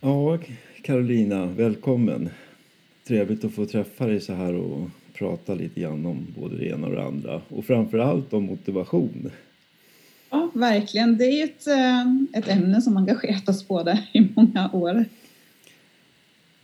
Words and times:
Ja, 0.00 0.38
Carolina, 0.82 1.46
välkommen. 1.46 2.28
Trevligt 3.04 3.44
att 3.44 3.52
få 3.52 3.66
träffa 3.66 4.06
dig 4.06 4.20
så 4.20 4.34
här 4.34 4.54
och 4.54 4.90
prata 5.12 5.54
lite 5.54 5.80
grann 5.80 6.06
om 6.06 6.26
både 6.38 6.56
det 6.56 6.66
ena 6.66 6.86
och 6.86 6.92
det 6.92 7.02
andra. 7.02 7.42
Och 7.48 7.64
framför 7.64 7.98
allt 7.98 8.32
om 8.32 8.44
motivation. 8.44 9.30
Ja, 10.30 10.50
verkligen. 10.54 11.18
Det 11.18 11.24
är 11.24 11.44
ett, 11.44 11.66
eh, 11.66 12.40
ett 12.40 12.48
ämne 12.48 12.80
som 12.82 12.96
engagerat 12.96 13.48
oss 13.48 13.68
båda 13.68 13.98
i 14.12 14.28
många 14.36 14.70
år. 14.72 15.04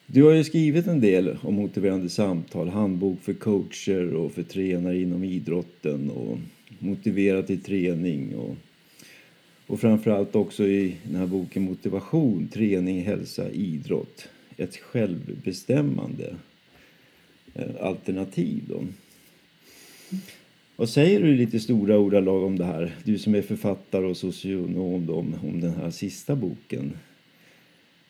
Du 0.06 0.22
har 0.22 0.32
ju 0.32 0.44
skrivit 0.44 0.86
en 0.86 1.00
del 1.00 1.38
om 1.42 1.54
motiverande 1.54 2.08
samtal, 2.08 2.68
handbok 2.68 3.20
för 3.20 3.32
coacher 3.32 4.14
och 4.14 4.32
för 4.32 4.42
tränare 4.42 5.00
inom 5.00 5.24
idrotten 5.24 6.10
och 6.10 6.38
motivera 6.78 7.42
till 7.42 7.62
träning 7.62 8.36
och 8.36 8.56
och 9.72 9.80
framförallt 9.80 10.34
också 10.36 10.66
i 10.66 10.96
den 11.04 11.16
här 11.16 11.26
boken 11.26 11.62
Motivation, 11.62 12.48
träning, 12.48 13.02
hälsa, 13.02 13.50
idrott. 13.50 14.28
Ett 14.56 14.76
självbestämmande 14.76 16.34
eh, 17.54 17.70
alternativ. 17.80 18.62
Då. 18.68 18.84
Vad 20.76 20.88
säger 20.88 21.20
du 21.20 21.34
i 21.34 21.36
lite 21.36 21.60
stora 21.60 21.98
ordalag 21.98 22.42
om 22.42 22.58
det 22.58 22.64
här? 22.64 22.94
Du 23.04 23.18
som 23.18 23.34
är 23.34 23.42
författare 23.42 24.06
och 24.06 24.16
socionom 24.16 25.06
då, 25.06 25.14
om, 25.14 25.34
om 25.42 25.60
den 25.60 25.74
här 25.74 25.90
sista 25.90 26.36
boken. 26.36 26.92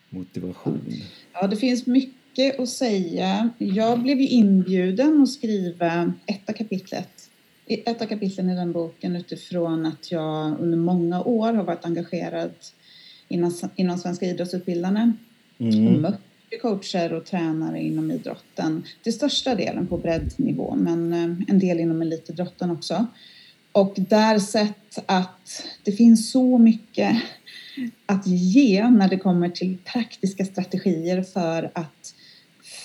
Motivation. 0.09 0.92
Ja, 1.33 1.47
det 1.47 1.56
finns 1.56 1.87
mycket 1.87 2.61
att 2.61 2.69
säga. 2.69 3.51
Jag 3.59 4.03
blev 4.03 4.20
ju 4.20 4.29
inbjuden 4.29 5.23
att 5.23 5.31
skriva 5.31 6.12
etta 6.27 6.53
kapitlet 6.53 7.31
ett 7.66 8.02
av 8.02 8.07
kapitlen 8.07 8.51
i 8.51 8.55
den 8.55 8.73
boken 8.73 9.16
utifrån 9.16 9.87
att 9.87 10.12
jag 10.12 10.61
under 10.61 10.79
många 10.79 11.23
år 11.23 11.53
har 11.53 11.65
varit 11.65 11.84
engagerad 11.84 12.55
inom, 13.29 13.53
inom 13.77 13.98
Svenska 13.98 14.27
idrottsutbildarna 14.27 15.12
mm. 15.59 16.01
mött 16.01 16.20
coacher 16.62 17.12
och 17.12 17.25
tränare 17.25 17.83
inom 17.83 18.11
idrotten. 18.11 18.84
Till 19.03 19.12
största 19.12 19.55
delen 19.55 19.86
på 19.86 19.98
breddnivå, 19.98 20.75
men 20.75 21.12
eh, 21.12 21.48
en 21.48 21.59
del 21.59 21.81
inom 21.81 22.03
elitidrotten 22.03 22.70
också. 22.70 23.06
Och 23.73 23.95
där 23.97 24.39
sett 24.39 24.98
att 25.06 25.67
det 25.83 25.92
finns 25.92 26.31
så 26.31 26.58
mycket 26.58 27.23
att 28.06 28.27
ge 28.27 28.89
när 28.89 29.08
det 29.08 29.19
kommer 29.19 29.48
till 29.48 29.79
praktiska 29.84 30.45
strategier 30.45 31.23
för 31.23 31.70
att 31.75 32.14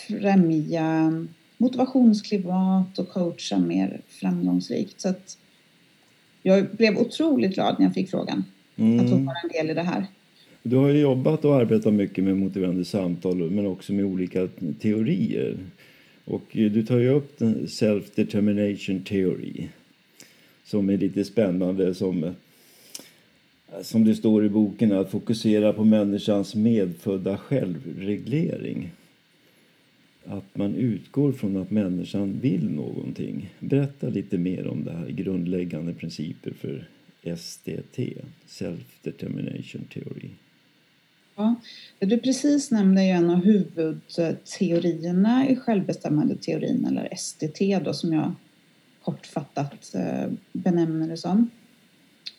främja 0.08 1.12
motivationsklimat 1.58 3.00
och 3.00 3.10
coacha 3.10 3.60
mer 3.60 4.02
framgångsrikt. 4.08 5.02
Så 5.02 5.10
att 5.10 5.38
jag 6.42 6.68
blev 6.72 6.98
otroligt 6.98 7.54
glad 7.54 7.76
när 7.80 7.86
jag 7.86 7.94
fick 7.94 8.10
frågan 8.10 8.44
mm. 8.76 9.00
att 9.00 9.10
få 9.10 9.16
vara 9.16 9.38
en 9.44 9.50
del 9.50 9.70
i 9.70 9.74
det 9.74 9.84
här. 9.84 10.06
Du 10.64 10.76
har 10.76 10.90
ju 10.90 11.00
jobbat 11.00 11.46
och 11.46 11.56
arbetat 11.56 11.94
mycket 11.94 12.24
med 12.24 12.38
motiverande 12.38 12.86
samtal 12.86 13.52
men 13.52 13.66
också 13.66 13.94
med 13.94 14.06
olika 14.06 14.48
teorier. 14.80 15.58
Och 16.26 16.44
du 16.52 16.86
tar 16.86 16.98
ju 16.98 17.10
upp 17.10 17.42
self-determination 17.68 19.04
theory 19.04 19.68
som 20.64 20.90
är 20.90 20.98
lite 20.98 21.24
spännande 21.24 21.96
som, 21.96 22.34
som 23.82 24.06
det 24.06 24.16
står 24.16 24.46
i 24.46 24.50
boken 24.50 24.92
att 24.92 25.12
fokusera 25.12 25.74
på 25.74 25.84
människans 25.84 26.56
medfödda 26.56 27.38
självreglering 27.38 28.92
att 30.30 30.58
man 30.58 30.76
utgår 30.76 31.32
från 31.32 31.58
att 31.58 31.72
människan 31.72 32.40
vill 32.40 32.70
någonting. 32.70 33.54
Berätta 33.60 34.08
lite 34.08 34.38
mer 34.38 34.68
om 34.68 34.84
det 34.84 34.92
här 34.92 35.08
grundläggande 35.08 35.94
principer 35.94 36.54
för 36.54 36.88
SDT, 37.38 38.00
Self 38.46 39.00
Determination 39.02 39.88
Theory. 39.94 40.30
Ja, 41.36 41.56
du 42.00 42.18
precis 42.18 42.72
nämnde 42.72 43.04
ju 43.04 43.10
en 43.10 43.30
av 43.30 43.46
huvudteorierna 43.46 45.50
i 45.50 45.56
självbestämmandeteorin, 45.56 46.86
eller 46.86 47.10
SDT 47.18 47.60
då, 47.86 47.94
som 47.94 48.14
jag 48.14 48.32
kortfattat 49.04 49.96
eh, 49.96 50.32
benämner 50.54 51.08
det 51.08 51.18
som. 51.18 51.50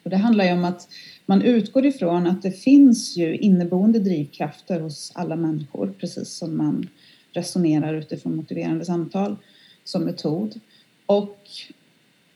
Och 0.02 0.10
det 0.10 0.16
handlar 0.16 0.44
ju 0.44 0.52
om 0.52 0.64
att 0.64 0.88
man 1.26 1.42
utgår 1.42 1.86
ifrån 1.86 2.26
att 2.26 2.42
det 2.42 2.52
finns 2.52 3.16
ju 3.16 3.36
inneboende 3.36 3.98
drivkrafter 3.98 4.80
hos 4.80 5.12
alla 5.14 5.36
människor, 5.36 5.94
precis 6.00 6.28
som 6.28 6.56
man 6.56 6.88
resonerar 7.32 7.94
utifrån 7.94 8.36
motiverande 8.36 8.84
samtal 8.84 9.36
som 9.84 10.04
metod. 10.04 10.60
Och 11.06 11.38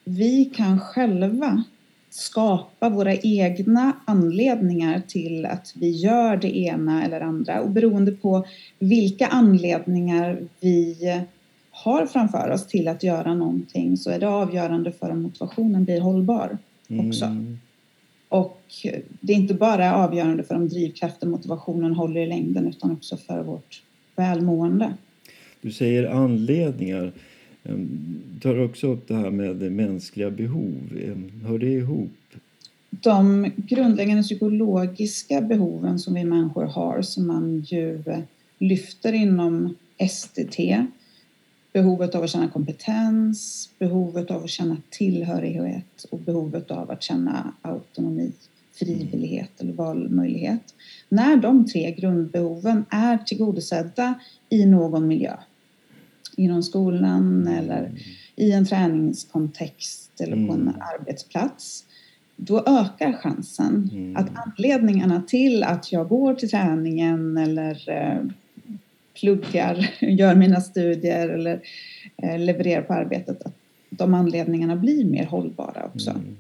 vi 0.05 0.45
kan 0.45 0.81
själva 0.81 1.65
skapa 2.11 2.89
våra 2.89 3.15
egna 3.15 3.93
anledningar 4.05 5.03
till 5.09 5.47
att 5.47 5.73
vi 5.77 5.91
gör 5.91 6.37
det 6.37 6.59
ena 6.59 7.05
eller 7.05 7.21
andra. 7.21 7.61
Och 7.61 7.71
beroende 7.71 8.13
på 8.13 8.47
vilka 8.79 9.27
anledningar 9.27 10.39
vi 10.61 10.97
har 11.71 12.07
framför 12.07 12.51
oss 12.51 12.67
till 12.67 12.89
att 12.89 13.03
göra 13.03 13.35
någonting 13.35 13.97
så 13.97 14.11
är 14.11 14.21
det 14.21 14.29
avgörande 14.29 14.93
för 14.93 15.11
om 15.11 15.23
motivationen 15.23 15.85
blir 15.85 16.01
hållbar 16.01 16.59
också. 16.89 17.25
Mm. 17.25 17.59
Och 18.29 18.61
det 19.21 19.33
är 19.33 19.37
inte 19.37 19.55
bara 19.55 19.95
avgörande 19.95 20.43
för 20.43 20.55
om 20.55 20.69
drivkraften, 20.69 21.31
motivationen 21.31 21.95
håller 21.95 22.21
i 22.21 22.27
längden 22.27 22.67
utan 22.67 22.93
också 22.93 23.17
för 23.17 23.43
vårt 23.43 23.83
välmående. 24.17 24.95
Du 25.61 25.73
säger 25.73 26.11
anledningar. 26.11 27.13
Ehm, 27.65 27.89
du 28.35 28.41
tar 28.41 28.65
också 28.65 28.87
upp 28.87 29.09
det 29.09 29.15
här 29.15 29.31
med 29.31 29.73
mänskliga 29.73 30.31
behov. 30.31 30.99
Ehm, 31.05 31.31
hör 31.47 31.59
det 31.59 31.73
ihop? 31.73 32.11
De 32.91 33.51
grundläggande 33.57 34.23
psykologiska 34.23 35.41
behoven 35.41 35.99
som 35.99 36.15
vi 36.15 36.25
människor 36.25 36.65
har 36.65 37.03
som 37.03 37.27
man 37.27 37.61
ju 37.61 38.03
lyfter 38.59 39.13
inom 39.13 39.75
STT. 40.11 40.59
Behovet 41.73 42.15
av 42.15 42.23
att 42.23 42.31
känna 42.31 42.49
kompetens, 42.49 43.71
behovet 43.79 44.31
av 44.31 44.45
att 44.45 44.51
känna 44.51 44.77
tillhörighet 44.91 46.07
och 46.11 46.19
behovet 46.19 46.71
av 46.71 46.91
att 46.91 47.03
känna 47.03 47.53
autonomi, 47.63 48.33
frivillighet 48.85 49.61
eller 49.61 49.73
valmöjlighet. 49.73 50.75
När 51.09 51.37
de 51.37 51.67
tre 51.67 51.91
grundbehoven 51.91 52.85
är 52.91 53.19
tillgodosedda 53.19 54.15
i 54.49 54.67
någon 54.67 55.07
miljö 55.07 55.37
inom 56.37 56.63
skolan 56.63 57.47
eller 57.47 57.93
i 58.37 58.53
en 58.53 58.67
träningskontext 58.67 60.21
eller 60.21 60.47
på 60.47 60.53
en 60.53 60.61
mm. 60.61 60.75
arbetsplats 60.99 61.85
då 62.37 62.59
ökar 62.67 63.13
chansen 63.13 63.91
mm. 63.93 64.17
att 64.17 64.29
anledningarna 64.47 65.23
till 65.23 65.63
att 65.63 65.93
jag 65.93 66.09
går 66.09 66.35
till 66.35 66.51
träningen 66.51 67.37
eller 67.37 67.91
eh, 67.91 68.25
pluggar, 69.21 69.91
gör 70.01 70.35
mina 70.35 70.61
studier 70.61 71.29
eller 71.29 71.61
eh, 72.17 72.39
levererar 72.39 72.83
på 72.83 72.93
arbetet, 72.93 73.47
att 73.47 73.55
de 73.91 74.15
anledningarna 74.15 74.77
blir 74.77 75.05
mer 75.05 75.25
hållbara 75.25 75.91
också. 75.95 76.11
Mm. 76.11 76.37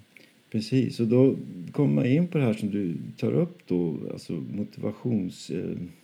Precis, 0.53 1.01
och 1.01 1.07
då 1.07 1.37
kommer 1.73 1.95
man 1.95 2.07
in 2.07 2.29
på 2.29 2.39
det 2.39 2.45
här 2.45 2.53
som 2.53 2.71
du 2.71 2.97
tar 3.17 3.33
upp 3.33 3.59
då, 3.67 3.99
alltså 4.13 4.33
motivationstyper 4.33 5.95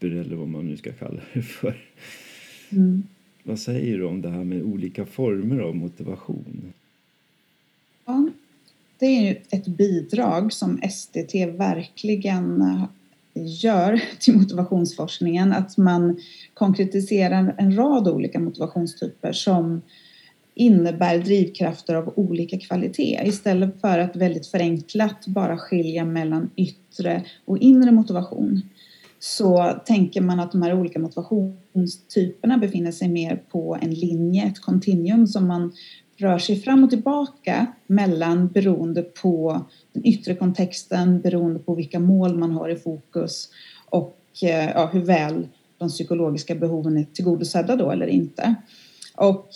eh, 0.00 0.20
eller 0.20 0.36
vad 0.36 0.48
man 0.48 0.66
nu 0.66 0.76
ska 0.76 0.92
kalla 0.92 1.20
det 1.32 1.42
för. 1.42 1.76
Mm. 2.70 3.02
Vad 3.42 3.58
säger 3.58 3.98
du 3.98 4.04
om 4.04 4.22
det 4.22 4.30
här 4.30 4.44
med 4.44 4.62
olika 4.62 5.06
former 5.06 5.58
av 5.58 5.76
motivation? 5.76 6.72
Ja, 8.04 8.28
det 8.98 9.06
är 9.06 9.22
ju 9.22 9.36
ett 9.50 9.66
bidrag 9.66 10.52
som 10.52 10.80
SDT 10.90 11.34
verkligen 11.34 12.64
gör 13.34 14.02
till 14.18 14.36
motivationsforskningen. 14.36 15.52
Att 15.52 15.76
man 15.76 16.20
konkretiserar 16.54 17.54
en 17.58 17.76
rad 17.76 18.08
olika 18.08 18.40
motivationstyper 18.40 19.32
som 19.32 19.82
innebär 20.54 21.18
drivkrafter 21.18 21.94
av 21.94 22.12
olika 22.16 22.58
kvalitet 22.58 23.20
istället 23.24 23.80
för 23.80 23.98
att 23.98 24.16
väldigt 24.16 24.46
förenklat 24.46 25.26
bara 25.26 25.58
skilja 25.58 26.04
mellan 26.04 26.50
yttre 26.56 27.24
och 27.44 27.58
inre 27.58 27.92
motivation 27.92 28.62
så 29.18 29.80
tänker 29.86 30.20
man 30.20 30.40
att 30.40 30.52
de 30.52 30.62
här 30.62 30.80
olika 30.80 30.98
motivationstyperna 30.98 32.58
befinner 32.58 32.92
sig 32.92 33.08
mer 33.08 33.42
på 33.50 33.78
en 33.80 33.94
linje, 33.94 34.44
ett 34.44 34.60
kontinuum 34.60 35.26
som 35.26 35.46
man 35.46 35.72
rör 36.16 36.38
sig 36.38 36.56
fram 36.56 36.84
och 36.84 36.90
tillbaka 36.90 37.66
mellan 37.86 38.48
beroende 38.48 39.02
på 39.02 39.64
den 39.92 40.06
yttre 40.06 40.34
kontexten, 40.34 41.20
beroende 41.20 41.58
på 41.58 41.74
vilka 41.74 42.00
mål 42.00 42.38
man 42.38 42.50
har 42.50 42.68
i 42.68 42.76
fokus 42.76 43.48
och 43.90 44.18
eh, 44.42 44.70
ja, 44.70 44.90
hur 44.92 45.04
väl 45.04 45.48
de 45.78 45.88
psykologiska 45.88 46.54
behoven 46.54 46.96
är 46.96 47.04
tillgodosedda 47.04 47.76
då 47.76 47.90
eller 47.90 48.06
inte. 48.06 48.54
Och 49.16 49.48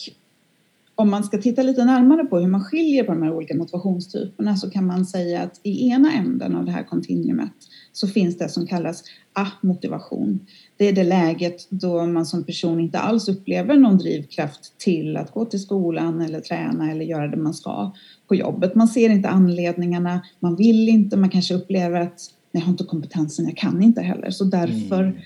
om 1.00 1.10
man 1.10 1.24
ska 1.24 1.38
titta 1.38 1.62
lite 1.62 1.84
närmare 1.84 2.24
på 2.24 2.38
hur 2.38 2.46
man 2.46 2.64
skiljer 2.64 3.04
på 3.04 3.12
de 3.12 3.22
här 3.22 3.34
olika 3.34 3.54
motivationstyperna 3.54 4.56
så 4.56 4.70
kan 4.70 4.86
man 4.86 5.06
säga 5.06 5.42
att 5.42 5.60
i 5.62 5.88
ena 5.88 6.12
änden 6.12 6.56
av 6.56 6.64
det 6.64 6.72
här 6.72 6.82
kontinuumet 6.82 7.52
så 7.92 8.08
finns 8.08 8.38
det 8.38 8.48
som 8.48 8.66
kallas 8.66 9.02
a-motivation. 9.32 10.46
Det 10.76 10.88
är 10.88 10.92
det 10.92 11.04
läget 11.04 11.70
då 11.70 12.06
man 12.06 12.26
som 12.26 12.44
person 12.44 12.80
inte 12.80 12.98
alls 12.98 13.28
upplever 13.28 13.76
någon 13.76 13.98
drivkraft 13.98 14.78
till 14.78 15.16
att 15.16 15.32
gå 15.32 15.44
till 15.44 15.60
skolan 15.60 16.20
eller 16.20 16.40
träna 16.40 16.90
eller 16.90 17.04
göra 17.04 17.28
det 17.28 17.36
man 17.36 17.54
ska 17.54 17.92
på 18.28 18.34
jobbet. 18.34 18.74
Man 18.74 18.88
ser 18.88 19.10
inte 19.10 19.28
anledningarna, 19.28 20.22
man 20.40 20.56
vill 20.56 20.88
inte, 20.88 21.16
man 21.16 21.30
kanske 21.30 21.54
upplever 21.54 22.00
att 22.00 22.20
jag 22.52 22.60
har 22.60 22.70
inte 22.70 22.84
kompetensen, 22.84 23.44
jag 23.44 23.56
kan 23.56 23.82
inte 23.82 24.00
heller. 24.00 24.30
Så 24.30 24.44
därför 24.44 25.02
mm 25.02 25.16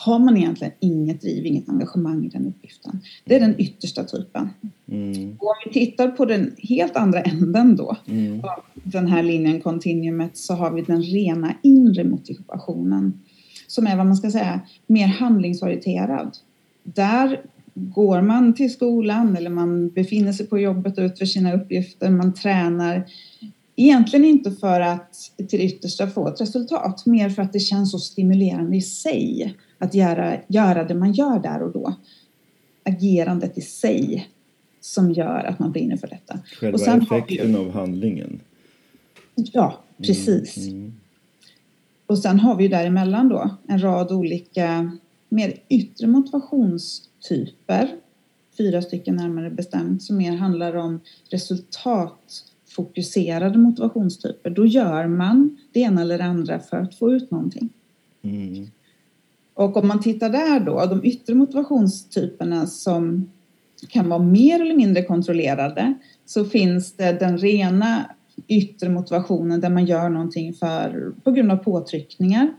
har 0.00 0.18
man 0.18 0.36
egentligen 0.36 0.72
inget 0.80 1.20
driv, 1.20 1.46
inget 1.46 1.68
engagemang 1.68 2.24
i 2.24 2.28
den 2.28 2.46
uppgiften. 2.46 3.00
Det 3.24 3.36
är 3.36 3.40
den 3.40 3.60
yttersta 3.60 4.04
typen. 4.04 4.48
Mm. 4.88 5.36
Och 5.40 5.46
om 5.46 5.54
vi 5.64 5.72
tittar 5.72 6.08
på 6.08 6.24
den 6.24 6.54
helt 6.58 6.96
andra 6.96 7.20
änden 7.20 7.76
då 7.76 7.96
mm. 8.06 8.40
av 8.40 8.60
den 8.74 9.06
här 9.06 9.22
linjen, 9.22 9.60
kontinuumet, 9.60 10.36
så 10.36 10.54
har 10.54 10.70
vi 10.70 10.82
den 10.82 11.02
rena 11.02 11.54
inre 11.62 12.04
motivationen 12.04 13.20
som 13.66 13.86
är 13.86 13.96
vad 13.96 14.06
man 14.06 14.16
ska 14.16 14.30
säga 14.30 14.60
mer 14.86 15.06
handlingsorienterad. 15.06 16.36
Där 16.82 17.40
går 17.74 18.22
man 18.22 18.54
till 18.54 18.72
skolan 18.72 19.36
eller 19.36 19.50
man 19.50 19.88
befinner 19.88 20.32
sig 20.32 20.46
på 20.46 20.58
jobbet 20.58 20.98
och 20.98 21.04
utför 21.04 21.26
sina 21.26 21.54
uppgifter, 21.54 22.10
man 22.10 22.34
tränar. 22.34 23.04
Egentligen 23.76 24.24
inte 24.24 24.50
för 24.50 24.80
att 24.80 25.14
till 25.48 25.60
yttersta 25.60 26.06
få 26.06 26.28
ett 26.28 26.40
resultat, 26.40 27.06
mer 27.06 27.30
för 27.30 27.42
att 27.42 27.52
det 27.52 27.60
känns 27.60 27.90
så 27.90 27.98
stimulerande 27.98 28.76
i 28.76 28.82
sig 28.82 29.54
att 29.78 29.94
göra, 29.94 30.36
göra 30.46 30.84
det 30.84 30.94
man 30.94 31.12
gör 31.12 31.38
där 31.38 31.62
och 31.62 31.72
då. 31.72 31.94
Agerandet 32.84 33.58
i 33.58 33.60
sig 33.60 34.28
som 34.80 35.12
gör 35.12 35.44
att 35.44 35.58
man 35.58 35.72
brinner 35.72 35.96
för 35.96 36.06
detta. 36.06 36.38
Själva 36.60 36.74
och 36.74 36.80
sen 36.80 37.02
effekten 37.02 37.52
vi, 37.52 37.56
av 37.56 37.70
handlingen? 37.70 38.40
Ja, 39.34 39.78
precis. 39.96 40.56
Mm, 40.56 40.78
mm. 40.78 40.92
Och 42.06 42.18
sen 42.18 42.40
har 42.40 42.56
vi 42.56 42.62
ju 42.62 42.68
däremellan 42.68 43.28
då 43.28 43.50
en 43.68 43.82
rad 43.82 44.12
olika 44.12 44.90
mer 45.28 45.54
yttre 45.68 46.06
motivationstyper, 46.06 47.96
fyra 48.58 48.82
stycken 48.82 49.16
närmare 49.16 49.50
bestämt, 49.50 50.02
som 50.02 50.16
mer 50.16 50.36
handlar 50.36 50.76
om 50.76 51.00
resultatfokuserade 51.30 53.58
motivationstyper. 53.58 54.50
Då 54.50 54.66
gör 54.66 55.06
man 55.06 55.56
det 55.72 55.80
ena 55.80 56.00
eller 56.00 56.18
det 56.18 56.24
andra 56.24 56.60
för 56.60 56.76
att 56.76 56.94
få 56.94 57.12
ut 57.12 57.30
någonting. 57.30 57.68
Mm. 58.22 58.66
Och 59.58 59.76
om 59.76 59.88
man 59.88 60.00
tittar 60.00 60.30
där 60.30 60.60
då, 60.60 60.86
de 60.86 61.04
yttre 61.04 61.34
motivationstyperna 61.34 62.66
som 62.66 63.30
kan 63.88 64.08
vara 64.08 64.22
mer 64.22 64.60
eller 64.60 64.74
mindre 64.74 65.02
kontrollerade, 65.02 65.94
så 66.26 66.44
finns 66.44 66.92
det 66.92 67.12
den 67.12 67.38
rena 67.38 68.10
yttre 68.48 68.88
motivationen 68.88 69.60
där 69.60 69.70
man 69.70 69.86
gör 69.86 70.08
någonting 70.08 70.54
för, 70.54 71.12
på 71.24 71.30
grund 71.30 71.52
av 71.52 71.56
påtryckningar, 71.56 72.52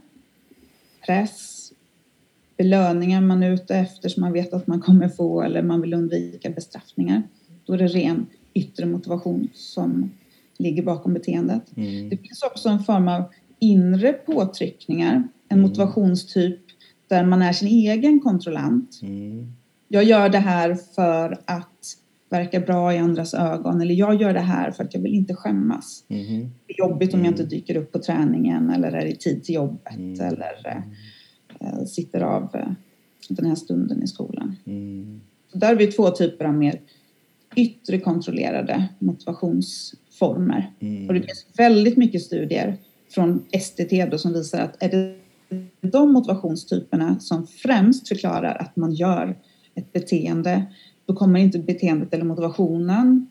press, 1.05 1.71
belöningar 2.57 3.21
man 3.21 3.43
är 3.43 3.51
ute 3.51 3.75
efter 3.75 4.09
som 4.09 4.21
man 4.21 4.33
vet 4.33 4.53
att 4.53 4.67
man 4.67 4.81
kommer 4.81 5.09
få 5.09 5.41
eller 5.41 5.61
man 5.61 5.81
vill 5.81 5.93
undvika 5.93 6.49
bestraffningar. 6.49 7.23
Då 7.65 7.73
är 7.73 7.77
det 7.77 7.87
ren 7.87 8.25
yttre 8.53 8.85
motivation 8.85 9.47
som 9.53 10.11
ligger 10.57 10.83
bakom 10.83 11.13
beteendet. 11.13 11.77
Mm. 11.77 12.09
Det 12.09 12.17
finns 12.17 12.43
också 12.43 12.69
en 12.69 12.83
form 12.83 13.07
av 13.07 13.23
inre 13.59 14.13
påtryckningar, 14.13 15.13
en 15.47 15.59
mm. 15.59 15.61
motivationstyp 15.61 16.68
där 17.09 17.25
man 17.25 17.41
är 17.41 17.53
sin 17.53 17.67
egen 17.67 18.19
kontrollant. 18.19 18.99
Mm. 19.01 19.53
Jag 19.87 20.03
gör 20.03 20.29
det 20.29 20.39
här 20.39 20.77
för 20.95 21.37
att 21.45 21.95
verkar 22.29 22.59
bra 22.59 22.93
i 22.93 22.97
andras 22.97 23.33
ögon 23.33 23.81
eller 23.81 23.93
jag 23.93 24.21
gör 24.21 24.33
det 24.33 24.39
här 24.39 24.71
för 24.71 24.83
att 24.83 24.93
jag 24.93 25.01
vill 25.01 25.13
inte 25.13 25.35
skämmas. 25.35 26.03
Mm. 26.07 26.49
Det 26.67 26.73
är 26.73 26.79
jobbigt 26.79 27.13
om 27.13 27.19
jag 27.19 27.31
inte 27.31 27.41
mm. 27.41 27.49
dyker 27.49 27.77
upp 27.77 27.91
på 27.91 27.99
träningen 27.99 28.69
eller 28.69 28.91
är 28.91 29.05
i 29.05 29.15
tid 29.15 29.43
till 29.43 29.55
jobbet 29.55 29.95
mm. 29.95 30.19
eller 30.19 30.83
äh, 31.59 31.83
sitter 31.85 32.21
av 32.21 32.55
äh, 32.55 32.71
den 33.29 33.45
här 33.45 33.55
stunden 33.55 34.03
i 34.03 34.07
skolan. 34.07 34.55
Mm. 34.65 35.21
Där 35.53 35.67
har 35.67 35.75
vi 35.75 35.87
två 35.87 36.09
typer 36.09 36.45
av 36.45 36.53
mer 36.53 36.81
yttre 37.55 37.99
kontrollerade 37.99 38.87
motivationsformer. 38.99 40.73
Mm. 40.79 41.07
Och 41.07 41.13
det 41.13 41.19
finns 41.19 41.45
väldigt 41.57 41.97
mycket 41.97 42.21
studier 42.21 42.77
från 43.09 43.45
STT 43.61 44.11
då 44.11 44.17
som 44.17 44.33
visar 44.33 44.59
att 44.61 44.83
är 44.83 44.89
det 44.89 45.15
de 45.81 46.13
motivationstyperna 46.13 47.19
som 47.19 47.47
främst 47.47 48.07
förklarar 48.07 48.55
att 48.55 48.75
man 48.75 48.93
gör 48.93 49.37
ett 49.75 49.93
beteende 49.93 50.65
då 51.05 51.15
kommer 51.15 51.39
inte 51.39 51.59
beteendet 51.59 52.13
eller 52.13 52.25
motivationen 52.25 53.27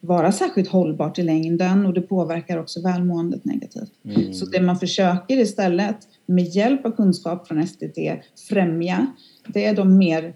vara 0.00 0.32
särskilt 0.32 0.68
hållbart 0.68 1.18
i 1.18 1.22
längden 1.22 1.86
och 1.86 1.94
det 1.94 2.00
påverkar 2.00 2.58
också 2.58 2.82
välmåendet 2.82 3.44
negativt. 3.44 3.92
Mm. 4.04 4.34
Så 4.34 4.46
det 4.46 4.60
man 4.60 4.78
försöker 4.78 5.38
istället 5.38 5.96
med 6.26 6.44
hjälp 6.44 6.86
av 6.86 6.90
kunskap 6.90 7.48
från 7.48 7.66
STT 7.66 7.98
främja, 8.48 9.06
det 9.46 9.66
är 9.66 9.76
de 9.76 9.98
mer 9.98 10.34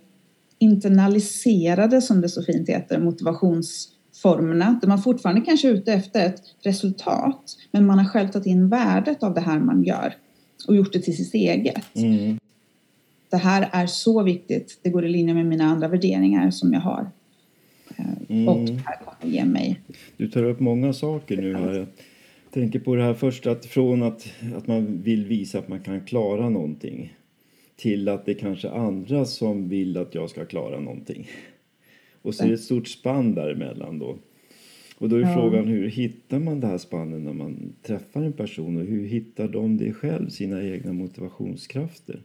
internaliserade, 0.58 2.02
som 2.02 2.20
det 2.20 2.28
så 2.28 2.42
fint 2.42 2.68
heter, 2.68 3.00
motivationsformerna 3.00 4.78
där 4.80 4.88
man 4.88 5.02
fortfarande 5.02 5.40
kanske 5.40 5.68
är 5.68 5.72
ute 5.72 5.92
efter 5.92 6.26
ett 6.26 6.42
resultat 6.62 7.56
men 7.72 7.86
man 7.86 7.98
har 7.98 8.06
själv 8.06 8.28
tagit 8.28 8.46
in 8.46 8.68
värdet 8.68 9.22
av 9.22 9.34
det 9.34 9.40
här 9.40 9.58
man 9.58 9.82
gör 9.82 10.14
och 10.68 10.76
gjort 10.76 10.92
det 10.92 11.00
till 11.00 11.16
sitt 11.16 11.34
eget. 11.34 11.96
Mm 11.96 12.38
det 13.30 13.36
här 13.36 13.68
är 13.72 13.86
så 13.86 14.22
viktigt, 14.22 14.78
det 14.82 14.90
går 14.90 15.04
i 15.04 15.08
linje 15.08 15.34
med 15.34 15.46
mina 15.46 15.64
andra 15.64 15.88
värderingar 15.88 16.50
som 16.50 16.72
jag 16.72 16.80
har. 16.80 17.10
Eh, 17.96 18.06
mm. 18.28 18.48
Och 18.48 18.66
det 18.66 18.82
här 18.86 18.98
kommer 19.04 19.34
ge 19.34 19.44
mig... 19.44 19.80
Du 20.16 20.28
tar 20.28 20.42
upp 20.42 20.60
många 20.60 20.92
saker 20.92 21.36
nu 21.36 21.54
här. 21.54 21.74
Jag 21.74 21.86
tänker 22.50 22.78
på 22.78 22.94
det 22.94 23.02
här 23.02 23.14
först 23.14 23.46
att 23.46 23.66
från 23.66 24.02
att, 24.02 24.32
att 24.56 24.66
man 24.66 25.02
vill 25.02 25.24
visa 25.24 25.58
att 25.58 25.68
man 25.68 25.80
kan 25.80 26.00
klara 26.00 26.48
någonting 26.48 27.16
till 27.76 28.08
att 28.08 28.26
det 28.26 28.32
är 28.32 28.38
kanske 28.38 28.70
andra 28.70 29.24
som 29.24 29.68
vill 29.68 29.96
att 29.96 30.14
jag 30.14 30.30
ska 30.30 30.44
klara 30.44 30.80
någonting. 30.80 31.28
Och 32.22 32.34
så 32.34 32.44
är 32.44 32.48
det 32.48 32.54
ett 32.54 32.60
stort 32.60 32.88
spann 32.88 33.34
däremellan 33.34 33.98
då. 33.98 34.16
Och 34.98 35.08
då 35.08 35.16
är 35.16 35.20
ja. 35.20 35.34
frågan 35.34 35.66
hur 35.66 35.88
hittar 35.88 36.38
man 36.38 36.60
det 36.60 36.66
här 36.66 36.78
spannet 36.78 37.20
när 37.20 37.32
man 37.32 37.72
träffar 37.82 38.22
en 38.22 38.32
person 38.32 38.76
och 38.76 38.86
hur 38.86 39.06
hittar 39.06 39.48
de 39.48 39.76
det 39.76 39.92
själv, 39.92 40.28
sina 40.28 40.62
egna 40.62 40.92
motivationskrafter? 40.92 42.22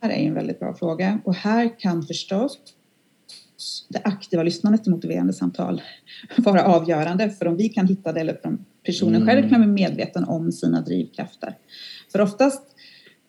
Det 0.00 0.06
här 0.06 0.14
är 0.14 0.28
en 0.28 0.34
väldigt 0.34 0.60
bra 0.60 0.74
fråga 0.74 1.20
och 1.24 1.34
här 1.34 1.80
kan 1.80 2.02
förstås 2.02 2.58
det 3.88 4.00
aktiva 4.04 4.42
lyssnandet 4.42 4.82
till 4.82 4.92
motiverande 4.92 5.32
samtal 5.32 5.82
vara 6.38 6.64
avgörande 6.64 7.30
för 7.30 7.46
om 7.46 7.56
vi 7.56 7.68
kan 7.68 7.86
hitta 7.86 8.12
det 8.12 8.20
eller 8.20 8.46
om 8.46 8.64
personen 8.84 9.22
mm. 9.22 9.28
själv 9.28 9.50
kan 9.50 9.60
bli 9.60 9.70
medveten 9.70 10.24
om 10.24 10.52
sina 10.52 10.80
drivkrafter. 10.80 11.54
För 12.12 12.20
oftast 12.20 12.62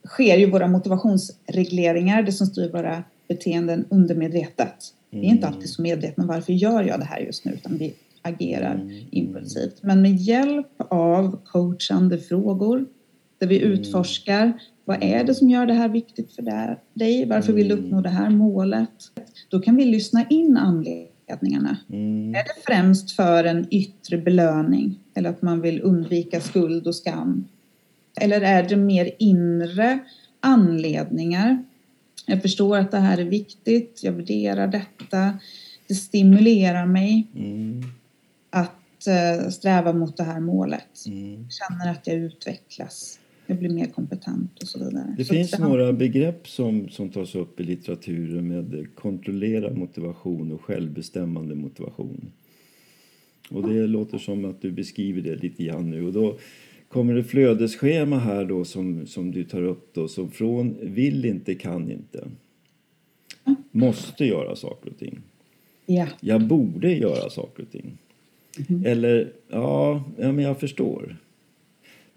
sker 0.08 0.38
ju 0.38 0.52
våra 0.52 0.68
motivationsregleringar, 0.68 2.24
det 2.24 2.32
som 2.32 2.48
styr 2.48 2.72
våra 2.72 3.04
beteenden 3.28 3.86
undermedvetet. 3.90 4.94
Vi 5.10 5.20
är 5.20 5.24
inte 5.24 5.48
mm. 5.48 5.56
alltid 5.56 5.70
så 5.70 5.82
medvetna 5.82 6.26
varför 6.26 6.54
gör 6.54 6.84
jag 6.84 7.00
det 7.00 7.06
här 7.06 7.20
just 7.20 7.46
nu 7.46 7.52
utan 7.52 7.78
vi 7.78 7.94
agerar 8.22 8.76
mm. 8.76 9.06
impulsivt. 9.12 9.84
Men 9.84 10.02
med 10.02 10.16
hjälp 10.16 10.74
av 10.78 11.40
coachande 11.46 12.18
frågor 12.18 12.86
där 13.38 13.48
vi 13.48 13.62
mm. 13.62 13.72
utforskar 13.72 14.54
vad 14.86 15.04
är 15.04 15.24
det 15.24 15.36
som 15.36 15.50
gör 15.50 15.66
det 15.66 15.74
här 15.74 15.90
viktigt 15.90 16.32
för 16.32 16.42
dig? 16.94 17.26
Varför 17.26 17.54
vill 17.54 17.68
du 17.68 17.76
uppnå 17.76 18.02
det 18.02 18.10
här 18.10 18.30
målet? 18.30 18.90
Då 19.50 19.60
kan 19.60 19.76
vi 19.76 19.86
lyssna 19.86 20.26
in 20.30 20.58
anledningarna. 20.58 21.78
Mm. 21.90 22.30
Är 22.30 22.44
det 22.44 22.64
främst 22.66 23.12
för 23.12 23.44
en 23.44 23.68
yttre 23.72 24.18
belöning 24.18 25.00
eller 25.14 25.30
att 25.30 25.42
man 25.42 25.62
vill 25.62 25.82
undvika 25.82 26.42
skuld 26.42 26.88
och 26.88 26.96
skam? 26.96 27.48
Eller 28.22 28.42
är 28.42 28.64
det 28.64 28.76
mer 28.76 29.12
inre 29.20 30.00
anledningar? 30.40 31.64
Jag 32.30 32.42
förstår 32.42 32.78
att 32.78 32.92
det 32.92 33.00
här 33.00 33.18
är 33.18 33.26
viktigt, 33.26 34.00
jag 34.04 34.12
värderar 34.12 34.68
detta, 34.68 35.40
det 35.88 35.96
stimulerar 35.96 36.86
mig 36.86 37.28
mm. 37.36 37.84
att 38.50 39.08
eh, 39.08 39.50
sträva 39.50 39.94
mot 39.94 40.18
det 40.18 40.24
här 40.24 40.40
målet. 40.40 41.06
Mm. 41.08 41.48
Känner 41.50 41.92
att 41.92 42.08
jag 42.08 42.16
utvecklas 42.16 43.20
jag 43.50 43.58
blir 43.58 43.70
mer 43.70 43.86
kompetent 43.86 44.62
och 44.62 44.68
så 44.68 44.80
vidare. 44.80 45.16
Det 45.18 45.26
så 45.26 45.34
finns 45.34 45.52
det 45.52 45.60
några 45.60 45.94
begrepp 45.94 46.48
som, 46.48 46.90
som 46.90 47.10
tas 47.10 47.36
upp 47.36 47.60
i 47.60 47.64
litteraturen 47.64 48.48
med 48.48 48.96
kontrollerad 48.96 49.78
motivation 49.78 50.52
och 50.52 50.62
självbestämmande 50.62 51.56
motivation. 51.56 52.32
Och 53.50 53.70
det 53.70 53.88
låter 53.88 54.18
som 54.18 54.46
att 54.46 54.62
du 54.62 54.72
beskriver 54.72 55.22
det 55.22 55.36
lite 55.36 55.64
grann 55.64 55.90
nu. 55.90 56.06
Och 56.06 56.14
då 56.14 56.38
kommer 56.90 57.14
det 57.14 57.24
flödesschema 57.24 58.20
här 58.20 58.46
då 58.46 58.66
som, 58.66 59.08
som 59.08 59.32
du 59.32 59.44
tar 59.44 59.62
upp 59.62 59.90
då, 59.94 60.08
som 60.08 60.32
från 60.32 60.78
vill 60.82 61.26
inte, 61.26 61.56
kan 61.56 61.92
inte. 61.92 62.28
Måste 63.72 64.26
göra 64.26 64.56
saker 64.56 64.90
och 64.90 64.98
ting. 64.98 65.20
Ja. 65.86 66.08
Jag 66.20 66.48
borde 66.48 66.94
göra 66.94 67.30
saker 67.30 67.64
och 67.64 67.72
ting. 67.72 67.98
Mm. 68.70 68.86
Eller, 68.86 69.32
ja, 69.48 70.04
ja, 70.18 70.32
men 70.32 70.46
jag 70.46 70.60
förstår 70.60 71.18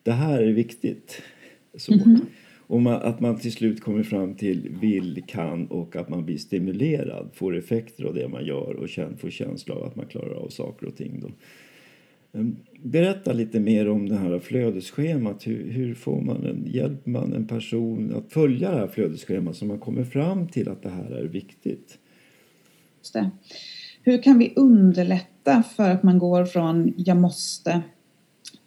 det 0.03 0.13
här 0.13 0.43
är 0.43 0.53
viktigt. 0.53 1.23
Så. 1.75 1.93
Mm. 1.93 2.21
Och 2.67 2.83
man, 2.83 3.03
att 3.03 3.21
man 3.21 3.39
till 3.39 3.53
slut 3.53 3.81
kommer 3.81 4.03
fram 4.03 4.35
till 4.35 4.69
vill, 4.81 5.23
kan 5.27 5.67
och 5.67 5.97
att 5.97 6.09
man 6.09 6.25
blir 6.25 6.39
stimulerad, 6.39 7.31
får 7.35 7.57
effekter 7.57 8.05
av 8.05 8.15
det 8.15 8.29
man 8.29 8.45
gör 8.45 8.75
och 8.75 8.89
känner, 8.89 9.17
får 9.17 9.31
känsla 9.31 9.75
av 9.75 9.85
att 9.85 9.97
man 9.97 10.07
klarar 10.07 10.35
av 10.35 10.49
saker 10.49 10.87
och 10.87 10.97
ting. 10.97 11.21
Då. 11.21 11.31
Ehm, 12.35 12.57
berätta 12.83 13.33
lite 13.33 13.61
mer 13.61 13.89
om 13.89 14.09
det 14.09 14.17
här 14.17 14.39
flödesschemat. 14.39 15.47
Hur, 15.47 15.71
hur 15.71 15.95
får 15.95 16.21
man 16.21 16.47
en, 16.47 16.67
hjälper 16.67 17.11
man 17.11 17.33
en 17.33 17.47
person 17.47 18.15
att 18.15 18.33
följa 18.33 18.71
det 18.71 18.79
här 18.79 18.87
flödesschemat 18.87 19.57
så 19.57 19.65
man 19.65 19.79
kommer 19.79 20.05
fram 20.05 20.49
till 20.49 20.69
att 20.69 20.83
det 20.83 20.91
här 20.91 21.11
är 21.11 21.25
viktigt? 21.25 21.99
Just 22.99 23.13
det. 23.13 23.31
Hur 24.03 24.23
kan 24.23 24.39
vi 24.39 24.53
underlätta 24.57 25.63
för 25.63 25.91
att 25.91 26.03
man 26.03 26.19
går 26.19 26.45
från 26.45 26.95
jag 26.97 27.17
måste 27.17 27.83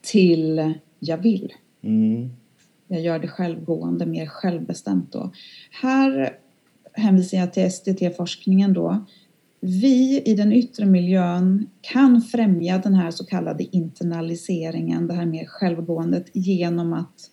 till 0.01 0.73
jag 0.99 1.17
vill. 1.17 1.53
Mm. 1.81 2.29
Jag 2.87 3.01
gör 3.01 3.19
det 3.19 3.27
självgående, 3.27 4.05
mer 4.05 4.25
självbestämt 4.25 5.11
då. 5.11 5.31
Här 5.71 6.37
hänvisar 6.93 7.37
jag 7.37 7.53
till 7.53 7.71
SDT-forskningen 7.71 8.73
då. 8.73 9.05
Vi 9.67 10.21
i 10.25 10.33
den 10.33 10.53
yttre 10.53 10.85
miljön 10.85 11.69
kan 11.81 12.21
främja 12.21 12.77
den 12.77 12.93
här 12.93 13.11
så 13.11 13.25
kallade 13.25 13.63
internaliseringen, 13.63 15.07
det 15.07 15.13
här 15.13 15.25
mer 15.25 15.45
självgåendet 15.45 16.25
genom 16.33 16.93
att 16.93 17.31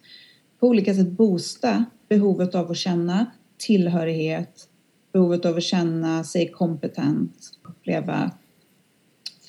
på 0.60 0.68
olika 0.68 0.94
sätt 0.94 1.10
boosta 1.10 1.84
behovet 2.08 2.54
av 2.54 2.70
att 2.70 2.76
känna 2.76 3.26
tillhörighet, 3.58 4.68
behovet 5.12 5.44
av 5.44 5.56
att 5.56 5.62
känna 5.62 6.24
sig 6.24 6.48
kompetent, 6.48 7.50
uppleva 7.68 8.30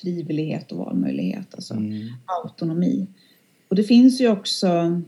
frivillighet 0.00 0.72
och 0.72 0.78
valmöjlighet, 0.78 1.54
alltså 1.54 1.74
mm. 1.74 2.08
autonomi. 2.44 3.06
Och 3.68 3.76
det 3.76 3.84
finns 3.84 4.20
ju 4.20 4.28
också 4.28 5.02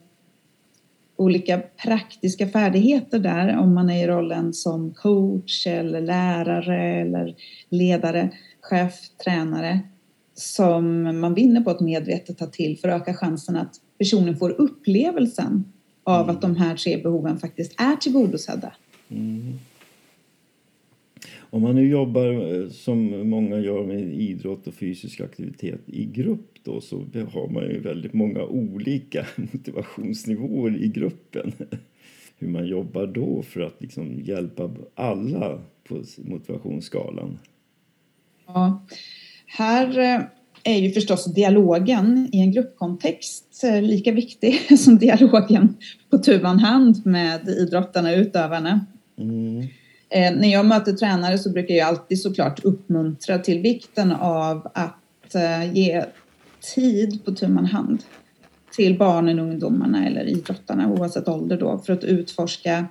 olika 1.16 1.58
praktiska 1.58 2.49
färdigheter 2.49 3.18
där 3.18 3.58
om 3.58 3.75
man 3.75 3.90
är 3.90 4.04
i 4.04 4.06
rollen 4.06 4.52
som 4.52 4.94
coach 4.94 5.66
eller 5.66 6.00
lärare 6.00 7.00
eller 7.00 7.35
ledare, 7.70 8.30
chef, 8.61 8.92
tränare 9.25 9.80
som 10.35 11.02
man 11.20 11.35
vinner 11.35 11.61
på 11.61 11.70
att 11.70 11.80
medvetet 11.80 12.38
ta 12.38 12.46
till 12.46 12.78
för 12.78 12.88
att 12.88 13.02
öka 13.02 13.14
chansen 13.14 13.56
att 13.56 13.75
personen 13.99 14.37
får 14.37 14.50
upplevelsen 14.50 15.64
av 16.04 16.23
mm. 16.23 16.37
att 16.37 16.42
de 16.42 16.56
här 16.56 16.76
tre 16.76 17.02
behoven 17.02 17.38
faktiskt 17.38 17.80
är 17.80 17.96
tillgodosedda. 17.96 18.73
Mm. 19.08 19.58
Om 21.56 21.62
man 21.62 21.75
nu 21.75 21.88
jobbar 21.88 22.54
eh, 22.54 22.68
som 22.70 23.28
många 23.30 23.58
gör 23.58 23.84
med 23.84 24.00
idrott 24.00 24.66
och 24.66 24.75
fysisk 24.75 25.20
aktivitet 25.20 25.80
i 25.86 26.04
grupp 26.04 26.54
då 26.62 26.80
så 26.80 26.96
har 27.32 27.48
man 27.48 27.62
ju 27.62 27.80
väldigt 27.80 28.12
många 28.12 28.44
olika 28.44 29.26
motivationsnivåer 29.52 30.76
i 30.82 30.88
gruppen. 30.88 31.52
Hur 32.38 32.48
man 32.48 32.66
jobbar 32.66 33.06
då 33.06 33.42
för 33.42 33.60
att 33.60 33.82
liksom 33.82 34.20
hjälpa 34.25 34.70
alla 34.94 35.58
på 35.88 36.02
motivationsskalan. 36.18 37.38
Ja, 38.46 38.86
här 39.46 39.98
eh, 39.98 40.20
är 40.75 40.78
ju 40.78 40.90
förstås 40.90 41.34
dialogen 41.34 42.28
i 42.32 42.40
en 42.40 42.52
gruppkontext 42.52 43.64
eh, 43.64 43.82
lika 43.82 44.12
viktig 44.12 44.78
som 44.78 44.98
dialogen 44.98 45.76
på 46.10 46.18
tu 46.18 46.44
hand 46.44 47.06
med 47.06 47.48
idrottarna 47.48 48.10
och 48.10 48.18
utövarna. 48.18 48.86
Mm. 49.18 49.66
Eh, 50.08 50.36
när 50.36 50.52
jag 50.52 50.66
möter 50.66 50.92
tränare 50.92 51.38
så 51.38 51.50
brukar 51.50 51.75
jag 51.75 51.88
alltid 51.88 52.22
såklart 52.22 52.64
uppmuntra 52.64 53.38
till 53.38 53.60
vikten 53.60 54.12
av 54.12 54.70
att 54.75 55.34
eh, 55.34 55.75
ge 55.75 56.04
tid 56.75 57.25
på 57.25 57.34
tu 57.34 57.46
hand 57.46 58.02
till 58.76 58.98
barnen, 58.98 59.38
ungdomarna 59.38 60.06
eller 60.06 60.25
idrottarna 60.25 60.88
oavsett 60.88 61.28
ålder 61.28 61.56
då 61.56 61.78
för 61.78 61.92
att 61.92 62.04
utforska 62.04 62.86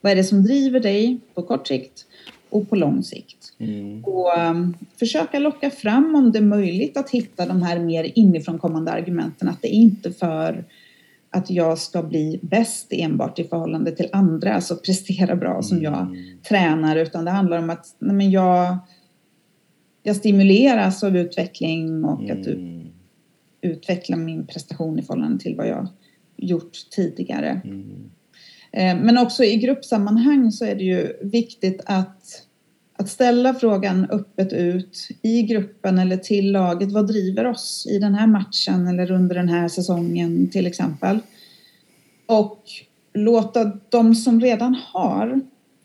vad 0.00 0.12
är 0.12 0.16
det 0.16 0.24
som 0.24 0.42
driver 0.42 0.80
dig 0.80 1.20
på 1.34 1.42
kort 1.42 1.68
sikt 1.68 2.06
och 2.50 2.70
på 2.70 2.76
lång 2.76 3.02
sikt. 3.02 3.52
Mm. 3.58 4.04
Och 4.04 4.38
um, 4.38 4.76
försöka 4.98 5.38
locka 5.38 5.70
fram 5.70 6.14
om 6.14 6.32
det 6.32 6.38
är 6.38 6.42
möjligt 6.42 6.96
att 6.96 7.10
hitta 7.10 7.46
de 7.46 7.62
här 7.62 7.78
mer 7.78 8.12
inifrån 8.14 8.58
kommande 8.58 8.92
argumenten 8.92 9.48
att 9.48 9.62
det 9.62 9.68
är 9.68 9.72
inte 9.72 10.12
för 10.12 10.64
att 11.30 11.50
jag 11.50 11.78
ska 11.78 12.02
bli 12.02 12.40
bäst 12.42 12.86
enbart 12.90 13.38
i 13.38 13.44
förhållande 13.44 13.92
till 13.92 14.08
andra, 14.12 14.54
alltså 14.54 14.76
prestera 14.76 15.36
bra 15.36 15.62
som 15.62 15.82
jag 15.82 16.00
mm. 16.00 16.38
tränar, 16.48 16.96
utan 16.96 17.24
det 17.24 17.30
handlar 17.30 17.58
om 17.58 17.70
att 17.70 17.96
nej, 17.98 18.16
men 18.16 18.30
jag, 18.30 18.78
jag 20.02 20.16
stimuleras 20.16 21.04
av 21.04 21.16
utveckling 21.16 22.04
och 22.04 22.22
mm. 22.22 22.40
att 22.40 22.46
utveckla 23.60 24.16
min 24.16 24.46
prestation 24.46 24.98
i 24.98 25.02
förhållande 25.02 25.38
till 25.38 25.56
vad 25.56 25.68
jag 25.68 25.88
gjort 26.36 26.72
tidigare. 26.90 27.60
Mm. 27.64 28.10
Eh, 28.72 28.96
men 29.04 29.18
också 29.18 29.44
i 29.44 29.56
gruppsammanhang 29.56 30.52
så 30.52 30.64
är 30.64 30.74
det 30.74 30.84
ju 30.84 31.12
viktigt 31.22 31.80
att, 31.86 32.46
att 33.00 33.08
ställa 33.08 33.54
frågan 33.54 34.10
öppet 34.10 34.52
ut 34.52 35.08
i 35.22 35.42
gruppen 35.42 35.98
eller 35.98 36.16
till 36.16 36.52
laget. 36.52 36.92
Vad 36.92 37.06
driver 37.06 37.46
oss 37.46 37.86
i 37.90 37.98
den 37.98 38.14
här 38.14 38.26
matchen 38.26 38.88
eller 38.88 39.10
under 39.10 39.34
den 39.34 39.48
här 39.48 39.68
säsongen 39.68 40.50
till 40.50 40.66
exempel? 40.66 41.18
Och 42.26 42.62
låta 43.14 43.72
de 43.88 44.14
som 44.14 44.40
redan 44.40 44.76
har 44.92 45.40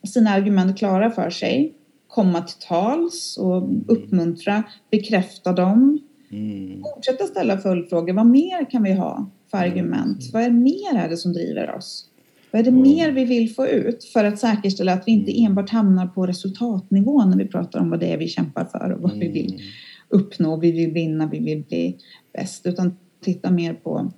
sina 0.08 0.30
argument 0.30 0.78
klara 0.78 1.12
för 1.12 1.30
sig 1.30 1.74
komma 2.08 2.42
till 2.42 2.68
tals 2.68 3.38
och 3.38 3.70
uppmuntra, 3.88 4.64
bekräfta 4.92 5.54
dem. 5.54 6.00
Mm. 6.32 6.84
Fortsätta 6.84 7.24
ställa 7.24 7.58
följdfrågor. 7.58 8.14
Vad 8.14 8.28
mer 8.28 8.70
kan 8.70 8.84
vi 8.84 8.94
ha 8.94 9.30
för 9.52 9.58
argument? 9.58 10.22
Mm. 10.22 10.32
Vad 10.34 10.44
är 10.44 10.50
mer 10.50 11.04
är 11.04 11.10
det 11.10 11.18
som 11.18 11.34
driver 11.34 11.76
oss? 11.76 12.10
Vad 12.56 12.60
är 12.60 12.64
det 12.64 12.78
mm. 12.78 12.82
mer 12.82 13.12
vi 13.12 13.26
vill 13.26 13.54
få 13.54 13.68
ut 13.68 14.04
för 14.04 14.24
att 14.24 14.40
säkerställa 14.40 14.94
att 14.94 15.04
vi 15.08 15.12
inte 15.12 15.32
mm. 15.32 15.46
enbart 15.46 15.70
hamnar 15.70 16.08
på 16.08 16.26
resultatnivå 16.28 17.26
när 17.26 17.38
vi 17.38 17.46
pratar 17.46 17.80
om 17.80 17.90
vad 17.90 18.00
det 18.00 18.14
är 18.14 18.18
vi 18.18 18.28
kämpar 18.28 18.66
för 18.66 18.92
och 18.92 19.02
vad 19.02 19.20
vi 19.20 19.28
vill 19.28 19.54
mm. 19.54 19.62
uppnå. 20.10 20.60
Vi 20.60 20.72
vill 20.72 20.92
vinna, 20.92 21.30
vi 21.32 21.40
vill 21.40 21.64
bli 21.64 21.98
bäst. 22.34 22.66
Utan 22.66 22.96
titta 23.22 23.52
mer 23.52 23.74
på 23.74 24.12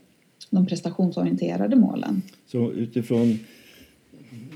de 0.49 0.65
prestationsorienterade 0.65 1.75
målen. 1.75 2.21
Så 2.45 2.71
utifrån 2.71 3.39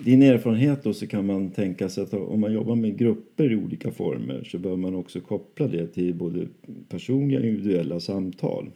din 0.05 0.23
erfarenhet 0.23 0.83
då 0.83 0.93
så 0.93 1.07
kan 1.07 1.25
man 1.25 1.49
tänka 1.49 1.89
sig 1.89 2.03
att 2.03 2.13
om 2.13 2.39
man 2.39 2.53
jobbar 2.53 2.75
med 2.75 2.97
grupper 2.97 3.51
i 3.51 3.55
olika 3.55 3.91
former 3.91 4.43
så 4.43 4.57
bör 4.57 4.75
man 4.75 4.95
också 4.95 5.19
koppla 5.21 5.67
det 5.67 5.87
till 5.87 6.15
både 6.15 6.47
personliga 6.89 7.39
och 7.39 7.45
individuella 7.45 7.99
samtal. 7.99 8.69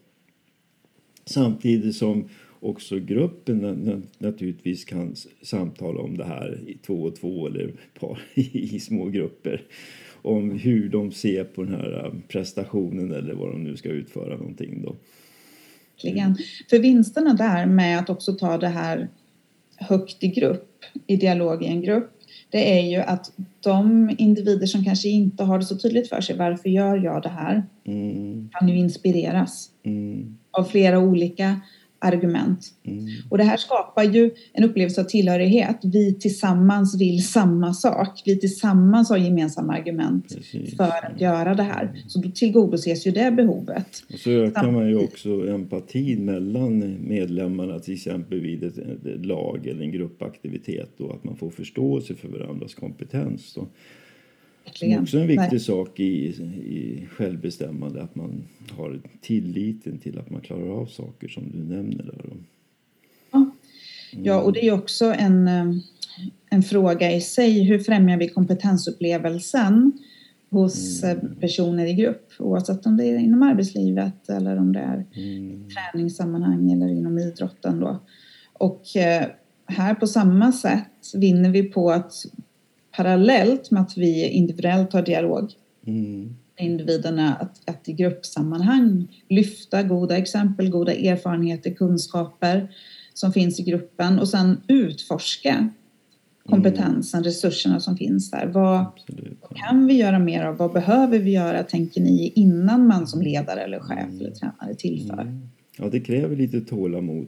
Samtidigt 1.25 1.95
som 1.95 2.25
också 2.65 2.99
gruppen 2.99 4.03
naturligtvis 4.17 4.85
kan 4.85 5.15
samtala 5.41 6.01
om 6.01 6.17
det 6.17 6.25
här 6.25 6.59
i 6.67 6.77
två 6.85 6.93
och 6.93 7.15
två 7.15 7.47
eller 7.47 7.71
par 7.99 8.19
i 8.33 8.79
små 8.79 9.05
grupper 9.05 9.63
om 10.21 10.51
hur 10.51 10.89
de 10.89 11.11
ser 11.11 11.43
på 11.43 11.63
den 11.63 11.73
här 11.73 12.11
prestationen 12.27 13.11
eller 13.11 13.33
vad 13.33 13.51
de 13.51 13.63
nu 13.63 13.77
ska 13.77 13.89
utföra 13.89 14.37
någonting 14.37 14.81
då. 14.81 14.95
Mm. 16.09 16.35
För 16.69 16.79
vinsterna 16.79 17.33
där 17.33 17.65
med 17.65 17.99
att 17.99 18.09
också 18.09 18.33
ta 18.33 18.57
det 18.57 18.67
här 18.67 19.07
högt 19.75 20.23
i 20.23 20.27
grupp, 20.27 20.83
i 21.07 21.15
dialog 21.15 21.63
i 21.63 21.67
en 21.67 21.81
grupp, 21.81 22.11
det 22.49 22.79
är 22.79 22.89
ju 22.89 22.97
att 22.97 23.31
de 23.59 24.09
individer 24.17 24.67
som 24.67 24.83
kanske 24.83 25.09
inte 25.09 25.43
har 25.43 25.59
det 25.59 25.65
så 25.65 25.77
tydligt 25.77 26.09
för 26.09 26.21
sig, 26.21 26.37
varför 26.37 26.69
gör 26.69 26.97
jag 26.97 27.23
det 27.23 27.29
här? 27.29 27.63
Mm. 27.85 28.49
Kan 28.51 28.69
ju 28.69 28.77
inspireras 28.77 29.69
mm. 29.83 30.37
av 30.51 30.63
flera 30.63 30.99
olika 30.99 31.61
argument. 32.05 32.67
Mm. 32.83 33.05
Och 33.29 33.37
det 33.37 33.43
här 33.43 33.57
skapar 33.57 34.03
ju 34.03 34.31
en 34.53 34.63
upplevelse 34.63 35.01
av 35.01 35.05
tillhörighet. 35.05 35.79
Vi 35.83 36.13
tillsammans 36.13 37.01
vill 37.01 37.27
samma 37.27 37.73
sak. 37.73 38.21
Vi 38.25 38.39
tillsammans 38.39 39.09
har 39.09 39.17
gemensamma 39.17 39.73
argument 39.73 40.35
Precis. 40.35 40.77
för 40.77 40.83
att 40.83 41.21
göra 41.21 41.55
det 41.55 41.63
här. 41.63 42.03
Så 42.07 42.19
då 42.19 42.31
tillgodoses 42.31 43.07
ju 43.07 43.11
det 43.11 43.31
behovet. 43.31 44.03
Och 44.13 44.19
så 44.19 44.29
ökar 44.29 44.71
man 44.71 44.89
ju 44.89 44.95
också 44.95 45.29
empatin 45.29 46.25
mellan 46.25 47.07
medlemmarna 47.07 47.79
till 47.79 47.93
exempel 47.93 48.41
vid 48.41 48.63
ett, 48.63 48.77
ett 48.77 49.25
lag 49.25 49.67
eller 49.67 49.83
en 49.83 49.91
gruppaktivitet. 49.91 50.89
Då, 50.97 51.11
att 51.11 51.23
man 51.23 51.35
får 51.35 51.49
förståelse 51.49 52.15
för 52.15 52.27
varandras 52.27 52.75
kompetens. 52.75 53.53
Då. 53.53 53.67
Också 55.01 55.17
är 55.17 55.21
en 55.21 55.27
viktig 55.27 55.47
Nej. 55.51 55.59
sak 55.59 55.99
i, 55.99 56.27
i 56.65 57.07
självbestämmande, 57.11 58.01
att 58.03 58.15
man 58.15 58.43
har 58.71 58.99
tilliten 59.21 59.97
till 59.97 60.19
att 60.19 60.29
man 60.29 60.41
klarar 60.41 60.81
av 60.81 60.85
saker 60.85 61.27
som 61.27 61.51
du 61.51 61.75
nämner 61.75 62.03
där. 62.03 62.37
Ja, 63.31 63.51
ja 64.11 64.41
och 64.41 64.53
det 64.53 64.67
är 64.67 64.71
också 64.71 65.05
en, 65.05 65.47
eh, 65.47 65.65
en 66.49 66.63
fråga 66.63 67.11
i 67.11 67.21
sig. 67.21 67.63
Hur 67.63 67.79
främjar 67.79 68.17
vi 68.17 68.29
kompetensupplevelsen 68.29 69.91
hos 70.49 71.03
eh, 71.03 71.11
mm. 71.11 71.35
personer 71.35 71.85
i 71.85 71.93
grupp? 71.93 72.31
Oavsett 72.39 72.85
om 72.85 72.97
det 72.97 73.05
är 73.05 73.17
inom 73.17 73.43
arbetslivet 73.43 74.29
eller 74.29 74.57
om 74.57 74.73
det 74.73 74.79
är 74.79 75.05
mm. 75.15 75.69
träningssammanhang 75.69 76.71
eller 76.71 76.87
inom 76.87 77.19
idrotten 77.19 77.79
då. 77.79 77.99
Och 78.53 78.97
eh, 78.97 79.25
här 79.65 79.95
på 79.95 80.07
samma 80.07 80.51
sätt 80.51 81.11
vinner 81.15 81.49
vi 81.49 81.63
på 81.63 81.91
att 81.91 82.13
parallellt 82.95 83.71
med 83.71 83.81
att 83.81 83.97
vi 83.97 84.29
individuellt 84.29 84.93
har 84.93 85.01
dialog 85.01 85.51
mm. 85.87 86.35
individerna 86.59 87.35
att, 87.35 87.69
att 87.69 87.89
i 87.89 87.93
gruppsammanhang 87.93 89.07
lyfta 89.29 89.83
goda 89.83 90.17
exempel, 90.17 90.69
goda 90.69 90.93
erfarenheter, 90.93 91.73
kunskaper 91.73 92.67
som 93.13 93.33
finns 93.33 93.59
i 93.59 93.63
gruppen 93.63 94.19
och 94.19 94.29
sen 94.29 94.57
utforska 94.67 95.69
kompetensen, 96.49 97.17
mm. 97.17 97.23
resurserna 97.23 97.79
som 97.79 97.97
finns 97.97 98.31
där. 98.31 98.45
Vad, 98.47 98.85
vad, 99.41 99.57
kan 99.57 99.87
vi 99.87 99.93
göra 99.93 100.19
mer 100.19 100.43
av? 100.43 100.57
Vad 100.57 100.73
behöver 100.73 101.19
vi 101.19 101.31
göra, 101.31 101.63
tänker 101.63 102.01
ni, 102.01 102.31
innan 102.35 102.87
man 102.87 103.07
som 103.07 103.21
ledare 103.21 103.61
eller 103.61 103.79
chef 103.79 103.99
mm. 103.99 104.19
eller 104.19 104.31
tränare 104.31 104.75
tillför? 104.77 105.21
Mm. 105.21 105.49
Ja, 105.77 105.89
det 105.89 105.99
kräver 105.99 106.35
lite 106.35 106.61
tålamod, 106.61 107.27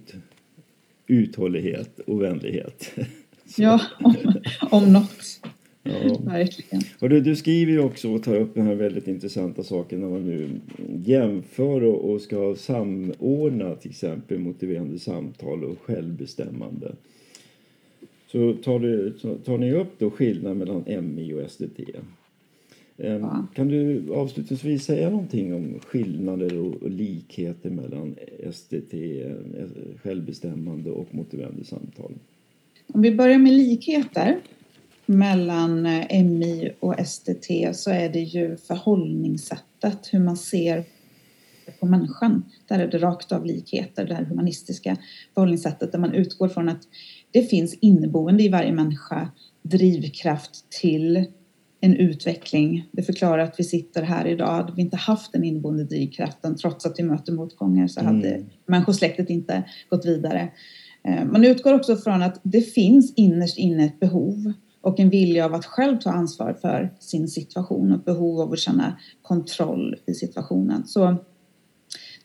uthållighet 1.08 2.00
och 2.00 2.22
vänlighet. 2.22 2.92
ja, 3.58 3.82
om, 4.00 4.16
om 4.72 4.94
något. 4.94 5.42
Ja. 5.88 6.18
Verkligen. 6.24 6.84
Och 7.00 7.10
du, 7.10 7.22
du 7.22 7.36
skriver 7.36 7.72
ju 7.72 7.80
också 7.80 8.12
och 8.12 8.24
tar 8.24 8.36
upp 8.36 8.56
den 8.56 8.66
här 8.66 8.76
väldigt 8.76 9.08
intressanta 9.08 9.64
saken 9.64 10.00
när 10.00 10.08
man 10.08 10.26
nu 10.26 10.50
jämför 11.06 11.84
och, 11.84 12.12
och 12.12 12.22
ska 12.22 12.56
samordna 12.56 13.76
till 13.76 13.90
exempel 13.90 14.40
motiverande 14.40 15.00
samtal 15.00 15.64
och 15.64 15.82
självbestämmande. 15.82 16.96
Så 18.32 18.54
tar, 18.54 18.80
du, 18.80 19.14
tar 19.46 19.58
ni 19.58 19.74
upp 19.74 20.00
då 20.00 20.10
skillnaden 20.10 20.58
mellan 20.58 20.84
MI 21.04 21.34
och 21.34 21.52
SDT. 21.52 21.80
Ehm, 22.98 23.22
ja. 23.22 23.48
Kan 23.54 23.68
du 23.68 24.14
avslutningsvis 24.14 24.84
säga 24.84 25.10
någonting 25.10 25.54
om 25.54 25.80
skillnader 25.88 26.58
och 26.58 26.90
likheter 26.90 27.70
mellan 27.70 28.16
SDT, 28.52 28.94
eh, 28.94 29.68
självbestämmande 30.04 30.92
och 30.92 31.16
motiverande 31.16 31.64
samtal? 31.64 32.14
Om 32.88 33.02
vi 33.02 33.16
börjar 33.16 33.40
med 33.40 33.54
likheter 33.54 34.40
mellan 35.08 35.86
eh, 35.86 36.24
MI 36.24 36.72
och 36.80 36.96
SDT 37.08 37.48
så 37.74 37.92
är 37.92 38.10
det 38.10 38.20
ju 38.20 38.58
förhållningssättet, 38.58 40.10
hur 40.12 40.20
man 40.20 40.38
ser 40.38 40.84
på 41.80 41.86
människan. 41.86 42.44
Där 42.68 42.80
är 42.80 42.88
det 42.88 42.98
rakt 42.98 43.32
av 43.32 43.46
likheter, 43.46 44.06
det 44.06 44.14
här 44.14 44.24
humanistiska 44.24 44.98
förhållningssättet 45.34 45.92
där 45.92 46.00
man 46.00 46.14
utgår 46.14 46.50
från 46.50 46.70
att 46.70 46.82
det 47.32 47.42
finns 47.42 47.74
inneboende 47.74 48.44
i 48.44 48.50
varje 48.50 48.72
människa 48.72 49.32
drivkraft 49.62 50.70
till 50.70 51.26
en 51.80 51.96
utveckling. 51.96 52.90
Det 52.92 53.04
förklarar 53.04 53.44
att 53.44 53.60
vi 53.60 53.64
sitter 53.64 54.02
här 54.04 54.28
idag. 54.28 54.48
Hade 54.48 54.74
vi 54.74 54.82
inte 54.82 54.98
haft 54.98 55.32
den 55.32 55.44
inneboende 55.44 55.84
drivkraften 55.84 56.56
trots 56.56 56.86
att 56.86 57.00
vi 57.00 57.04
möter 57.04 57.34
motgångar 57.34 57.88
så 57.88 58.04
hade 58.04 58.30
mm. 58.30 58.50
människosläktet 58.66 59.30
inte 59.30 59.64
gått 59.90 60.06
vidare. 60.06 60.52
Eh, 61.04 61.26
man 61.26 61.46
utgår 61.46 61.74
också 61.74 61.96
från 61.96 62.22
att 62.22 62.40
det 62.44 62.62
finns 62.62 63.14
innerst 63.16 63.58
inne 63.58 63.86
ett 63.86 64.00
behov 64.00 64.54
och 64.88 65.00
en 65.00 65.10
vilja 65.10 65.46
av 65.46 65.54
att 65.54 65.66
själv 65.66 66.00
ta 66.00 66.12
ansvar 66.12 66.58
för 66.62 66.94
sin 67.00 67.28
situation 67.28 67.92
och 67.92 68.00
behov 68.00 68.42
av 68.42 68.54
att 68.54 68.60
känna 68.60 68.98
kontroll 69.22 69.96
i 70.06 70.14
situationen. 70.14 70.88
Så 70.88 71.16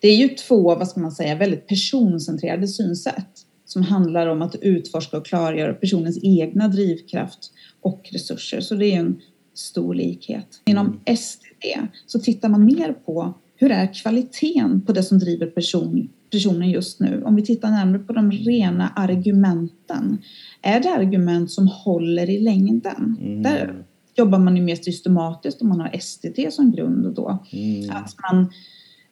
det 0.01 0.09
är 0.09 0.17
ju 0.17 0.29
två, 0.29 0.75
vad 0.75 0.89
ska 0.89 1.01
man 1.01 1.13
säga, 1.13 1.35
väldigt 1.35 1.67
personcentrerade 1.67 2.69
synsätt 2.69 3.47
som 3.65 3.83
handlar 3.83 4.27
om 4.27 4.43
att 4.43 4.55
utforska 4.55 5.17
och 5.17 5.27
klargöra 5.27 5.75
personens 5.75 6.19
egna 6.23 6.69
drivkraft 6.69 7.53
och 7.81 8.09
resurser. 8.13 8.61
Så 8.61 8.75
det 8.75 8.87
är 8.87 8.99
en 8.99 9.21
stor 9.55 9.95
likhet. 9.95 10.47
Inom 10.67 10.87
mm. 10.87 11.17
STD 11.17 11.89
så 12.07 12.19
tittar 12.19 12.49
man 12.49 12.65
mer 12.65 12.93
på 12.93 13.35
hur 13.63 13.71
är 13.71 13.95
kvaliteten 13.95 14.81
på 14.81 14.93
det 14.93 15.03
som 15.03 15.19
driver 15.19 15.47
person, 15.47 16.09
personen 16.31 16.71
just 16.71 17.01
nu? 17.01 17.23
Om 17.25 17.37
vi 17.37 17.43
tittar 17.43 17.71
närmare 17.71 17.99
på 17.99 18.13
de 18.13 18.31
rena 18.31 18.89
argumenten. 18.89 20.19
Är 20.63 20.81
det 20.81 20.91
argument 20.91 21.51
som 21.51 21.69
håller 21.69 22.31
i 22.31 22.41
längden? 22.41 23.17
Mm. 23.21 23.43
Där 23.43 23.85
jobbar 24.15 24.39
man 24.39 24.57
ju 24.57 24.63
mer 24.63 24.77
systematiskt 24.77 25.63
om 25.63 25.69
man 25.69 25.81
har 25.81 25.99
STT 25.99 26.55
som 26.55 26.73
grund 26.73 27.15
då. 27.15 27.45
Mm. 27.53 27.91
Att 27.91 28.15
man 28.23 28.51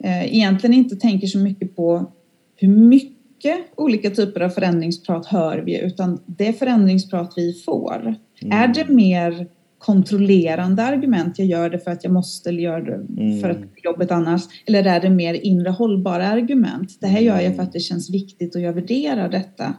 eh, 0.04 0.34
egentligen 0.34 0.74
inte 0.74 0.96
tänker 0.96 1.26
så 1.26 1.38
mycket 1.38 1.76
på 1.76 2.12
hur 2.56 2.68
mycket 2.68 3.56
olika 3.76 4.10
typer 4.10 4.40
av 4.40 4.48
förändringsprat 4.48 5.26
hör 5.26 5.58
vi 5.58 5.80
utan 5.80 6.18
det 6.26 6.52
förändringsprat 6.52 7.32
vi 7.36 7.52
får. 7.52 8.14
Mm. 8.42 8.58
Är 8.58 8.74
det 8.74 8.88
mer 8.88 9.46
kontrollerande 9.80 10.82
argument. 10.82 11.38
Jag 11.38 11.48
gör 11.48 11.70
det 11.70 11.78
för 11.78 11.90
att 11.90 12.04
jag 12.04 12.12
måste 12.12 12.48
eller 12.48 12.62
gör 12.62 12.80
det 12.80 13.22
mm. 13.22 13.40
för 13.40 13.50
att 13.50 13.58
jobbet 13.84 14.10
annars. 14.10 14.42
Eller 14.66 14.84
är 14.84 15.00
det 15.00 15.10
mer 15.10 15.34
inre 15.34 15.70
hållbara 15.70 16.26
argument? 16.26 16.98
Det 17.00 17.06
här 17.06 17.20
gör 17.20 17.40
jag 17.40 17.56
för 17.56 17.62
att 17.62 17.72
det 17.72 17.80
känns 17.80 18.10
viktigt 18.10 18.54
och 18.54 18.60
jag 18.60 18.72
värderar 18.72 19.28
detta. 19.28 19.74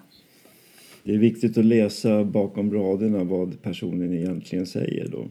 Det 1.03 1.13
är 1.13 1.17
viktigt 1.17 1.58
att 1.58 1.65
läsa 1.65 2.24
bakom 2.24 2.74
raderna 2.74 3.24
vad 3.24 3.62
personen 3.62 4.13
egentligen 4.13 4.65
säger 4.65 5.08
då. 5.08 5.27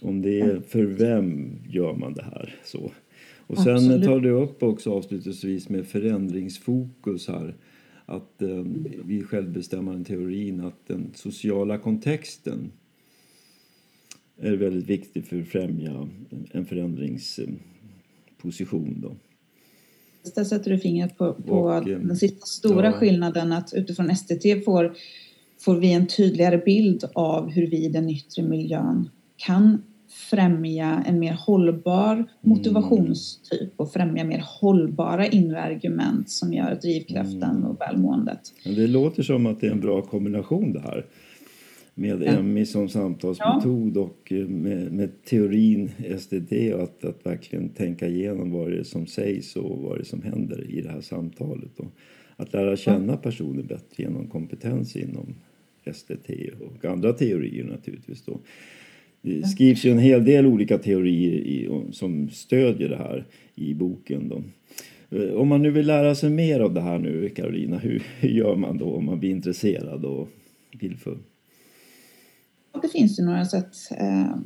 Om 0.00 0.22
det 0.22 0.40
är 0.40 0.60
för 0.68 0.84
vem 0.84 1.58
gör 1.68 1.94
man 1.94 2.14
det 2.14 2.24
här 2.24 2.54
så. 2.64 2.90
Och 3.46 3.58
sen 3.58 3.74
Absolut. 3.74 4.04
tar 4.04 4.20
du 4.20 4.30
upp 4.30 4.62
också 4.62 4.92
avslutningsvis 4.92 5.68
med 5.68 5.86
förändringsfokus 5.86 7.28
här 7.28 7.54
att 8.06 8.42
eh, 8.42 8.64
vid 9.04 9.26
självbestämmande 9.26 10.04
teorin 10.04 10.60
att 10.60 10.86
den 10.86 11.10
sociala 11.14 11.78
kontexten 11.78 12.72
är 14.40 14.52
väldigt 14.52 14.90
viktig 14.90 15.26
för 15.26 15.40
att 15.40 15.48
främja 15.48 16.08
en 16.52 16.64
förändringsposition. 16.64 19.00
Då. 19.02 19.16
Där 20.34 20.44
sätter 20.44 20.70
du 20.70 20.78
fingret 20.78 21.18
på, 21.18 21.34
på 21.34 21.52
och, 21.52 21.88
eh, 21.88 21.98
den 21.98 22.16
sista 22.16 22.46
stora 22.46 22.86
ja. 22.86 22.92
skillnaden 22.92 23.52
att 23.52 23.74
utifrån 23.74 24.16
STT 24.16 24.64
får, 24.64 24.94
får 25.60 25.76
vi 25.76 25.92
en 25.92 26.06
tydligare 26.06 26.58
bild 26.58 27.04
av 27.14 27.50
hur 27.50 27.66
vi 27.66 27.84
i 27.84 27.88
den 27.88 28.10
yttre 28.10 28.42
miljön 28.42 29.10
kan 29.36 29.82
främja 30.30 31.04
en 31.06 31.18
mer 31.18 31.32
hållbar 31.32 32.12
mm. 32.12 32.26
motivationstyp 32.40 33.72
och 33.76 33.92
främja 33.92 34.24
mer 34.24 34.44
hållbara 34.60 35.26
inre 35.26 35.62
argument 35.62 36.30
som 36.30 36.52
gör 36.52 36.78
drivkraften 36.82 37.50
mm. 37.50 37.64
och 37.64 37.80
välmåendet. 37.80 38.40
Det 38.64 38.86
låter 38.86 39.22
som 39.22 39.46
att 39.46 39.60
det 39.60 39.66
är 39.66 39.70
en 39.70 39.80
bra 39.80 40.02
kombination 40.02 40.72
det 40.72 40.80
här 40.80 41.06
med. 41.94 42.44
MI 42.44 42.66
som 42.66 42.88
samtalsmetod 42.88 43.96
och 43.96 44.32
eh, 44.32 44.48
med, 44.48 44.92
med, 44.92 45.24
teorin 45.24 45.90
SDD 46.18 46.52
att, 46.74 47.04
att 47.04 47.26
verkligen 47.26 47.68
tänka 47.68 48.08
igenom 48.08 48.50
vad 48.50 48.70
det 48.70 48.78
är 48.78 48.82
som 48.82 49.06
sägs 49.06 49.56
och 49.56 49.78
vad 49.78 49.96
det 49.96 50.02
är 50.02 50.04
som 50.04 50.22
händer 50.22 50.70
i 50.70 50.80
det 50.80 50.90
här 50.90 51.00
samtalet. 51.00 51.78
Och 51.78 51.92
att 52.36 52.52
lära 52.52 52.76
känna 52.76 53.16
personer 53.16 53.62
bättre 53.62 54.02
genom 54.02 54.26
kompetens 54.26 54.96
inom 54.96 55.34
SDT 55.92 56.30
och 56.60 56.84
andra 56.84 57.12
teorier 57.12 57.64
naturligtvis. 57.64 58.24
Då. 58.24 58.40
Det 59.22 59.46
skrivs 59.46 59.84
ju 59.84 59.90
en 59.90 59.98
hel 59.98 60.24
del 60.24 60.46
olika 60.46 60.78
teorier 60.78 61.32
i, 61.32 61.68
som 61.92 62.30
stödjer 62.30 62.88
det 62.88 62.96
här 62.96 63.24
i 63.54 63.74
boken. 63.74 64.28
Då. 64.28 64.42
Eh, 65.16 65.34
om 65.34 65.48
man 65.48 65.62
nu 65.62 65.70
vill 65.70 65.86
lära 65.86 66.14
sig 66.14 66.30
mer 66.30 66.60
av 66.60 66.74
det 66.74 66.80
här 66.80 66.98
nu, 66.98 67.28
Karolina, 67.28 67.78
hur, 67.82 68.02
hur 68.20 68.28
gör 68.28 68.56
man 68.56 68.78
då 68.78 68.94
om 68.94 69.04
man 69.04 69.20
blir 69.20 69.30
intresserad 69.30 70.04
och 70.04 70.28
vill 70.80 70.96
för 70.96 71.18
det 72.84 72.88
finns 72.88 73.18
ju 73.18 73.24
några 73.24 73.44
sätt 73.44 73.76
eh, 73.90 74.36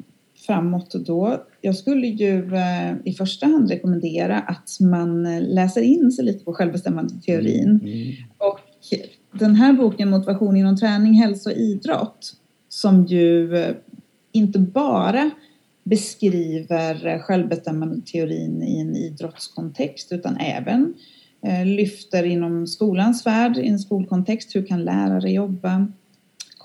framåt 0.47 0.95
då. 1.07 1.45
Jag 1.61 1.77
skulle 1.77 2.07
ju 2.07 2.55
eh, 2.55 2.95
i 3.05 3.13
första 3.13 3.47
hand 3.47 3.71
rekommendera 3.71 4.39
att 4.39 4.77
man 4.81 5.41
läser 5.41 5.83
in 5.83 6.13
sig 6.13 6.25
lite 6.25 6.45
på 6.45 6.55
självbestämmande 6.55 7.15
teorin. 7.27 7.69
Mm. 7.69 7.93
mm. 7.93 8.15
Och 8.39 8.61
den 9.39 9.55
här 9.55 9.73
boken 9.73 10.11
Motivation 10.11 10.57
inom 10.57 10.77
träning, 10.77 11.15
hälsa 11.15 11.51
och 11.51 11.57
idrott 11.57 12.33
som 12.69 13.05
ju 13.05 13.57
eh, 13.57 13.75
inte 14.33 14.59
bara 14.59 15.31
beskriver 15.85 17.19
självbestämmande 17.19 18.01
teorin 18.07 18.63
i 18.63 18.81
en 18.81 18.97
idrottskontext 18.97 20.13
utan 20.13 20.37
även 20.37 20.95
eh, 21.43 21.67
lyfter 21.67 22.25
inom 22.25 22.67
skolans 22.67 23.27
värld, 23.27 23.57
i 23.57 23.69
en 23.69 23.79
skolkontext, 23.79 24.57
hur 24.57 24.67
kan 24.67 24.85
lärare 24.85 25.31
jobba? 25.31 25.87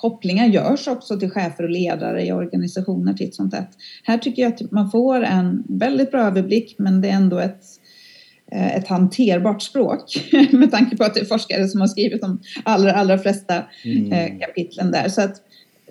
Kopplingar 0.03 0.45
görs 0.45 0.87
också 0.87 1.19
till 1.19 1.29
chefer 1.29 1.63
och 1.63 1.69
ledare 1.69 2.25
i 2.25 2.31
organisationer 2.31 3.13
titt 3.13 3.35
som 3.35 3.49
tätt. 3.49 3.69
Här 4.03 4.17
tycker 4.17 4.41
jag 4.41 4.53
att 4.53 4.71
man 4.71 4.91
får 4.91 5.23
en 5.23 5.63
väldigt 5.69 6.11
bra 6.11 6.21
överblick 6.21 6.75
men 6.79 7.01
det 7.01 7.09
är 7.09 7.13
ändå 7.13 7.37
ett, 7.37 7.61
eh, 8.51 8.75
ett 8.75 8.87
hanterbart 8.87 9.61
språk 9.61 10.29
med 10.51 10.71
tanke 10.71 10.97
på 10.97 11.03
att 11.03 11.13
det 11.13 11.19
är 11.19 11.25
forskare 11.25 11.67
som 11.67 11.81
har 11.81 11.87
skrivit 11.87 12.21
de 12.21 12.41
allra, 12.63 12.93
allra 12.93 13.17
flesta 13.17 13.63
mm. 13.85 14.11
Eh, 14.11 14.39
kapitlen 14.39 14.91
där. 14.91 15.09
Så 15.09 15.21
att 15.21 15.35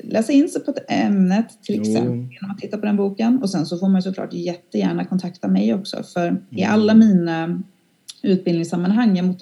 läsa 0.03 0.33
in 0.33 0.49
sig 0.49 0.65
på 0.65 0.75
ämnet 0.89 1.63
till 1.63 1.81
exempel 1.81 2.17
jo. 2.17 2.29
genom 2.33 2.51
att 2.51 2.59
titta 2.59 2.79
på 2.79 2.87
den 2.87 2.97
boken 2.97 3.43
och 3.43 3.51
sen 3.51 3.67
så 3.67 3.79
får 3.79 3.89
man 3.89 4.03
såklart 4.03 4.33
jättegärna 4.33 5.05
kontakta 5.05 5.49
mig 5.49 5.75
också 5.75 6.03
för 6.03 6.29
mm. 6.29 6.43
i 6.51 6.65
alla 6.65 6.95
mina 6.95 7.63
utbildningssammanhang. 8.23 9.17
Jag, 9.17 9.35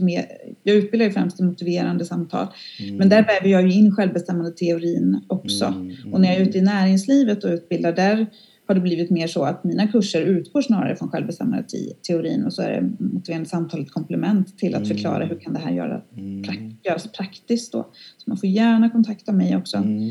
jag 0.63 0.77
utbildar 0.77 1.07
ju 1.07 1.13
främst 1.13 1.41
i 1.41 1.43
motiverande 1.43 2.05
samtal. 2.05 2.47
Mm. 2.81 2.97
Men 2.97 3.09
där 3.09 3.27
väver 3.27 3.49
jag 3.49 3.63
ju 3.63 3.73
in 3.73 3.93
självbestämmande 3.93 4.51
teorin 4.51 5.21
också. 5.27 5.65
Mm. 5.65 5.91
Mm. 5.91 6.15
Och 6.15 6.21
när 6.21 6.29
jag 6.29 6.37
är 6.37 6.43
ute 6.43 6.59
i 6.59 6.63
näringslivet 6.63 7.45
och 7.45 7.51
utbildar 7.51 7.93
där 7.93 8.27
har 8.67 8.75
det 8.75 8.81
blivit 8.81 9.11
mer 9.11 9.27
så 9.27 9.45
att 9.45 9.65
mina 9.65 9.87
kurser 9.87 10.23
utgår 10.23 10.63
snarare 10.63 10.97
från 10.97 11.09
självbestämmande 11.09 11.65
teorin 12.07 12.45
och 12.45 12.53
så 12.53 12.63
är 12.63 12.71
det 12.71 13.05
motiverande 13.05 13.49
samtal 13.49 13.81
ett 13.81 13.91
komplement 13.91 14.59
till 14.59 14.75
att 14.75 14.89
förklara 14.89 15.25
hur 15.25 15.41
kan 15.41 15.53
det 15.53 15.59
här 15.59 15.73
göra, 15.73 16.03
mm. 16.17 16.43
pra, 16.43 16.55
göras 16.83 17.13
praktiskt 17.13 17.73
då. 17.73 17.89
Så 18.17 18.31
man 18.31 18.37
får 18.37 18.49
gärna 18.49 18.91
kontakta 18.91 19.33
mig 19.33 19.57
också 19.57 19.77
mm. 19.77 20.11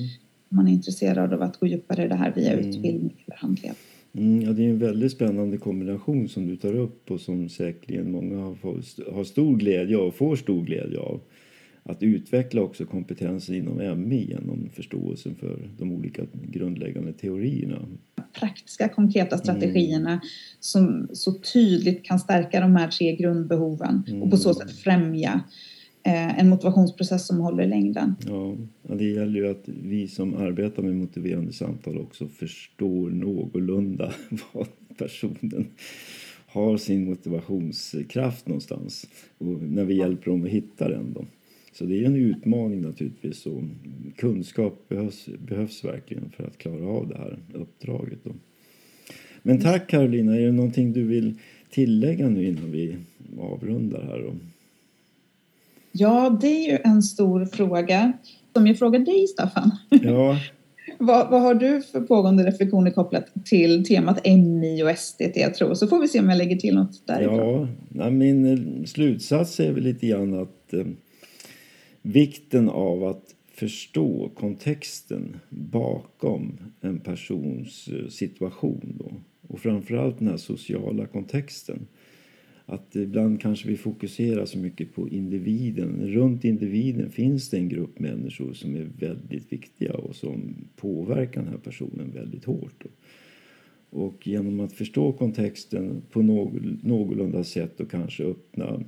om 0.50 0.58
man 0.58 0.68
är 0.68 0.72
intresserad 0.72 1.34
av 1.34 1.42
att 1.42 1.60
gå 1.60 1.68
djupare 1.68 2.06
i 2.06 2.08
det 2.08 2.16
här 2.16 2.34
via 2.36 2.54
mm. 2.54 2.70
utbildning 2.70 3.24
eller 3.26 3.38
handledning. 3.38 3.78
Mm, 4.14 4.42
ja, 4.42 4.54
det 4.54 4.66
är 4.66 4.70
en 4.70 4.80
väldigt 4.80 5.12
spännande 5.12 5.58
kombination 5.58 6.30
som 6.30 6.48
du 6.48 6.56
tar 6.56 6.76
upp 6.76 7.12
och 7.12 7.22
som 7.22 7.50
säkerligen 7.50 8.12
många 8.12 8.38
har, 8.38 9.14
har 9.14 9.24
stor 9.24 9.58
glädje 9.58 9.98
av 9.98 10.08
och 10.08 10.16
får 10.16 10.36
stor 10.36 10.66
glädje 10.66 11.00
av. 11.00 11.22
Att 11.84 12.04
utveckla 12.04 12.62
också 12.62 12.86
kompetensen 12.86 13.56
inom 13.56 14.02
MI 14.02 14.26
genom 14.30 14.70
förståelsen 14.74 15.36
för 15.36 15.70
de 15.78 15.92
olika 15.92 16.24
grundläggande 16.44 17.14
teorierna. 17.14 17.86
Praktiska, 18.40 18.90
konkreta 18.90 19.36
mm. 19.36 19.44
strategierna 19.44 20.10
mm. 20.10 20.22
som 20.60 21.10
så 21.14 21.34
tydligt 21.34 22.06
kan 22.06 22.20
stärka 22.20 22.60
de 22.60 22.76
här 22.76 22.88
tre 22.88 23.16
grundbehoven 23.16 24.04
mm. 24.08 24.24
och 24.24 24.32
på 24.32 24.38
så 24.38 24.54
sätt 24.54 24.72
främja 24.72 25.42
Eh, 26.04 26.40
en 26.40 26.50
motivationsprocess 26.50 27.28
som 27.28 27.40
håller 27.40 27.64
i 27.64 27.68
längden. 27.68 28.16
Ja, 28.28 28.56
det 28.96 29.06
gäller 29.06 29.40
ju 29.40 29.50
att 29.50 29.64
vi 29.66 30.08
som 30.08 30.36
arbetar 30.36 30.84
med 30.84 30.96
motiverande 30.96 31.54
samtal 31.54 31.98
också 31.98 32.28
förstår 32.28 33.10
någorlunda 33.10 34.14
vad 34.54 34.68
personen 34.98 35.68
har 36.48 36.78
sin 36.78 37.06
motivationskraft 37.06 38.48
någonstans 38.48 39.08
och 39.38 39.62
när 39.62 39.86
vi 39.86 39.98
hjälper 39.98 40.32
dem 40.32 40.44
att 40.44 40.50
hitta 40.50 40.90
den. 40.90 41.14
Då. 41.14 41.26
Så 41.72 41.86
det 41.86 42.00
är 42.00 42.06
en 42.06 42.16
utmaning 42.16 42.82
naturligtvis 42.82 43.46
och 43.46 43.62
kunskap 44.16 44.90
behövs, 44.90 45.30
behövs 45.48 45.84
verkligen 45.84 46.30
för 46.30 46.44
att 46.44 46.58
klara 46.58 46.88
av 46.88 47.08
det 47.08 47.18
här 47.18 47.40
uppdraget. 47.54 48.20
Då. 48.24 48.32
Men 49.42 49.60
tack 49.60 49.90
Carolina, 49.90 50.36
är 50.36 50.42
det 50.42 50.52
någonting 50.52 50.94
du 50.94 51.04
vill 51.04 51.34
tillägga 51.70 52.30
nu 52.30 52.48
innan 52.48 52.72
vi 52.72 52.98
avrundar 53.40 54.02
här? 54.02 54.20
Då? 54.20 54.34
Ja, 56.00 56.38
det 56.42 56.48
är 56.48 56.72
ju 56.72 56.78
en 56.84 57.02
stor 57.02 57.46
fråga 57.46 58.14
som 58.54 58.68
jag 58.68 58.80
frågar 58.80 59.00
dig 59.00 59.28
Staffan. 59.28 59.72
Ja. 59.90 60.38
vad, 60.98 61.30
vad, 61.30 61.42
har 61.42 61.54
du 61.54 61.82
för 61.82 62.02
pågående 62.02 62.44
reflektioner 62.44 62.92
kopplat 62.92 63.26
till 63.46 63.86
temat 63.86 64.26
MI 64.26 64.84
och 64.84 64.98
STT 64.98 65.36
jag 65.36 65.56
tror? 65.56 65.74
Så 65.74 65.88
får 65.88 66.00
vi 66.00 66.08
se 66.08 66.20
om 66.20 66.30
jag 66.30 66.38
lägger 66.38 66.56
till 66.56 66.76
något 66.76 67.08
därifrån. 67.08 67.68
Ja, 67.96 68.10
min 68.10 68.88
slutsats 68.88 69.60
är 69.60 69.72
väl 69.72 69.84
lite 69.84 70.08
grann 70.08 70.42
att 70.42 70.74
eh, 70.74 70.86
vikten 72.02 72.70
av 72.70 73.04
att 73.04 73.24
förstå 73.54 74.32
kontexten 74.36 75.40
bakom 75.50 76.60
en 76.82 77.00
persons 77.00 77.88
eh, 77.88 78.08
situation 78.10 78.96
då. 79.00 79.12
och 79.48 79.60
framförallt 79.60 80.20
den 80.20 80.28
här 80.28 80.38
sociala 80.38 81.06
kontexten. 81.06 81.88
Att 82.72 82.96
ibland 82.96 83.42
kanske 83.42 83.68
vi 83.68 83.78
fokuserar 83.78 84.46
så 84.46 84.58
mycket 84.58 84.94
på 84.94 85.10
individen. 85.10 86.08
Runt 86.08 86.46
individen 86.46 87.12
finns 87.12 87.50
det 87.50 87.58
en 87.58 87.70
grupp 87.70 88.00
människor 88.00 88.54
som 88.54 88.76
är 88.76 88.88
väldigt 89.00 89.54
viktiga 89.54 89.94
och 89.94 90.16
som 90.16 90.56
påverkar 90.76 91.42
den 91.42 91.50
här 91.50 91.58
personen 91.58 92.12
väldigt 92.14 92.46
hårt. 92.46 92.84
Och 93.90 94.28
genom 94.28 94.60
att 94.60 94.74
förstå 94.74 95.12
kontexten 95.12 96.02
på 96.12 96.22
någorlunda 96.22 97.44
sätt 97.44 97.80
och 97.80 97.92
kanske 97.92 98.24
öppna 98.24 98.84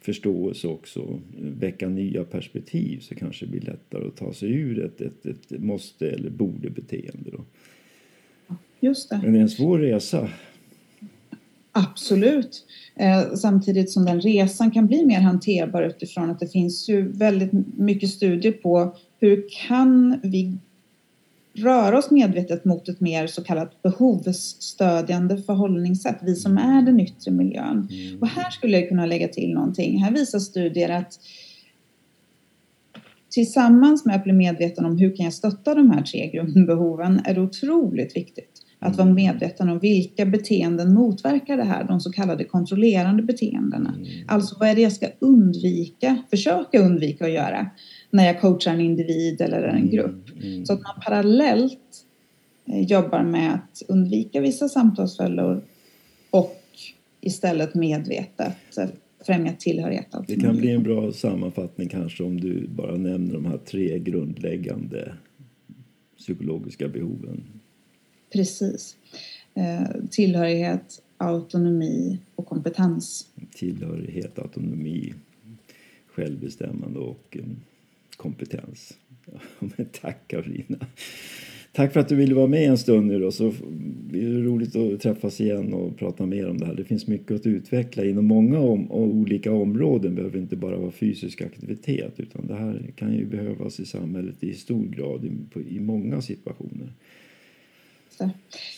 förståelse 0.00 0.68
också, 0.68 1.20
väcka 1.38 1.88
nya 1.88 2.24
perspektiv 2.24 2.98
så 3.00 3.14
kanske 3.14 3.46
det 3.46 3.50
blir 3.50 3.60
lättare 3.60 4.06
att 4.06 4.16
ta 4.16 4.32
sig 4.32 4.52
ur 4.52 4.84
ett, 4.84 5.00
ett, 5.00 5.26
ett 5.26 5.60
måste 5.60 6.10
eller 6.10 6.30
borde-beteende. 6.30 7.30
Just 8.80 9.10
det. 9.10 9.20
Men 9.22 9.32
det 9.32 9.38
är 9.38 9.42
en 9.42 9.48
svår 9.48 9.78
resa. 9.78 10.28
Absolut. 11.72 12.66
Eh, 12.96 13.34
samtidigt 13.34 13.90
som 13.90 14.04
den 14.04 14.20
resan 14.20 14.70
kan 14.70 14.86
bli 14.86 15.06
mer 15.06 15.20
hanterbar 15.20 15.82
utifrån 15.82 16.30
att 16.30 16.40
det 16.40 16.48
finns 16.48 16.88
ju 16.88 17.12
väldigt 17.12 17.52
mycket 17.76 18.10
studier 18.10 18.52
på 18.52 18.96
hur 19.20 19.44
kan 19.68 20.20
vi 20.22 20.58
röra 21.54 21.98
oss 21.98 22.10
medvetet 22.10 22.64
mot 22.64 22.88
ett 22.88 23.00
mer 23.00 23.26
så 23.26 23.44
kallat 23.44 23.82
behovsstödjande 23.82 25.42
förhållningssätt, 25.42 26.18
vi 26.22 26.34
som 26.34 26.58
är 26.58 26.82
den 26.82 27.00
yttre 27.00 27.30
miljön. 27.30 27.88
Mm. 27.90 28.20
Och 28.20 28.28
här 28.28 28.50
skulle 28.50 28.80
jag 28.80 28.88
kunna 28.88 29.06
lägga 29.06 29.28
till 29.28 29.54
någonting. 29.54 29.98
Här 29.98 30.12
visar 30.12 30.38
studier 30.38 30.88
att 30.88 31.18
tillsammans 33.30 34.04
med 34.04 34.16
att 34.16 34.24
bli 34.24 34.32
medveten 34.32 34.84
om 34.84 34.98
hur 34.98 35.16
kan 35.16 35.24
jag 35.24 35.34
stötta 35.34 35.74
de 35.74 35.90
här 35.90 36.02
tre 36.02 36.30
grundbehoven 36.30 37.20
är 37.24 37.34
det 37.34 37.40
otroligt 37.40 38.16
viktigt 38.16 38.62
att 38.82 38.96
vara 38.96 39.08
medveten 39.08 39.68
om 39.68 39.78
vilka 39.78 40.26
beteenden 40.26 40.94
motverkar 40.94 41.56
det 41.56 41.64
här, 41.64 41.84
de 41.84 42.00
så 42.00 42.12
kallade 42.12 42.44
kontrollerande 42.44 43.22
beteendena. 43.22 43.94
Mm. 43.96 44.08
Alltså 44.28 44.56
vad 44.60 44.68
är 44.68 44.74
det 44.74 44.82
jag 44.82 44.92
ska 44.92 45.08
undvika, 45.18 46.22
försöka 46.30 46.78
undvika 46.78 47.24
att 47.24 47.32
göra 47.32 47.70
när 48.10 48.26
jag 48.26 48.40
coachar 48.40 48.72
en 48.72 48.80
individ 48.80 49.40
eller 49.40 49.62
en 49.62 49.76
mm, 49.76 49.90
grupp. 49.90 50.28
Mm. 50.42 50.66
Så 50.66 50.72
att 50.72 50.82
man 50.82 51.00
parallellt 51.04 52.04
eh, 52.66 52.80
jobbar 52.80 53.22
med 53.22 53.54
att 53.54 53.82
undvika 53.88 54.40
vissa 54.40 54.68
samtalsfällor 54.68 55.62
och 56.30 56.60
istället 57.20 57.74
medvetet 57.74 58.56
främja 59.26 59.52
tillhörighet. 59.52 60.06
Det 60.26 60.36
kan 60.36 60.56
bli 60.56 60.70
en 60.70 60.82
bra 60.82 61.12
sammanfattning 61.12 61.88
kanske 61.88 62.24
om 62.24 62.40
du 62.40 62.66
bara 62.68 62.96
nämner 62.96 63.34
de 63.34 63.44
här 63.46 63.58
tre 63.58 63.98
grundläggande 63.98 65.12
psykologiska 66.18 66.88
behoven. 66.88 67.44
Precis. 68.32 68.96
Eh, 69.54 69.86
tillhörighet, 70.10 71.02
autonomi 71.16 72.18
och 72.34 72.46
kompetens. 72.46 73.26
Tillhörighet, 73.54 74.38
autonomi, 74.38 75.14
självbestämmande 76.06 76.98
och 76.98 77.36
eh, 77.36 77.44
kompetens. 78.16 78.98
men 79.58 79.86
tack 80.00 80.28
Karolina. 80.28 80.86
Tack 81.72 81.92
för 81.92 82.00
att 82.00 82.08
du 82.08 82.16
ville 82.16 82.34
vara 82.34 82.46
med 82.46 82.70
en 82.70 82.78
stund 82.78 83.06
nu 83.06 83.18
då. 83.18 83.30
Så 83.30 83.52
det 84.10 84.24
är 84.24 84.42
roligt 84.42 84.76
att 84.76 85.00
träffas 85.00 85.40
igen 85.40 85.72
och 85.72 85.96
prata 85.96 86.26
mer 86.26 86.48
om 86.48 86.58
det 86.58 86.66
här. 86.66 86.74
Det 86.74 86.84
finns 86.84 87.06
mycket 87.06 87.30
att 87.30 87.46
utveckla 87.46 88.04
inom 88.04 88.24
många 88.24 88.58
om, 88.58 88.92
olika 88.92 89.52
områden. 89.52 90.10
Det 90.10 90.16
behöver 90.16 90.38
inte 90.38 90.56
bara 90.56 90.76
vara 90.76 90.90
fysisk 90.90 91.42
aktivitet 91.42 92.20
utan 92.20 92.46
det 92.46 92.54
här 92.54 92.92
kan 92.96 93.14
ju 93.14 93.26
behövas 93.26 93.80
i 93.80 93.86
samhället 93.86 94.44
i 94.44 94.54
stor 94.54 94.86
grad 94.86 95.24
i, 95.24 95.76
i 95.76 95.80
många 95.80 96.22
situationer. 96.22 96.92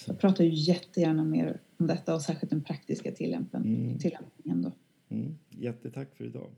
Jag 0.06 0.18
pratar 0.18 0.44
ju 0.44 0.50
jättegärna 0.50 1.24
mer 1.24 1.60
om 1.76 1.86
detta 1.86 2.14
och 2.14 2.22
särskilt 2.22 2.50
den 2.50 2.64
praktiska 2.64 3.12
tillämpningen. 3.12 3.84
Mm. 3.84 3.98
tillämpningen 3.98 4.62
då. 4.62 4.72
Mm. 5.08 5.38
Jättetack 5.50 6.16
för 6.16 6.24
idag. 6.24 6.50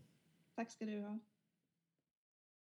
Tack 0.54 0.70
ska 0.70 0.84
du 0.84 1.00
ha. 1.00 1.18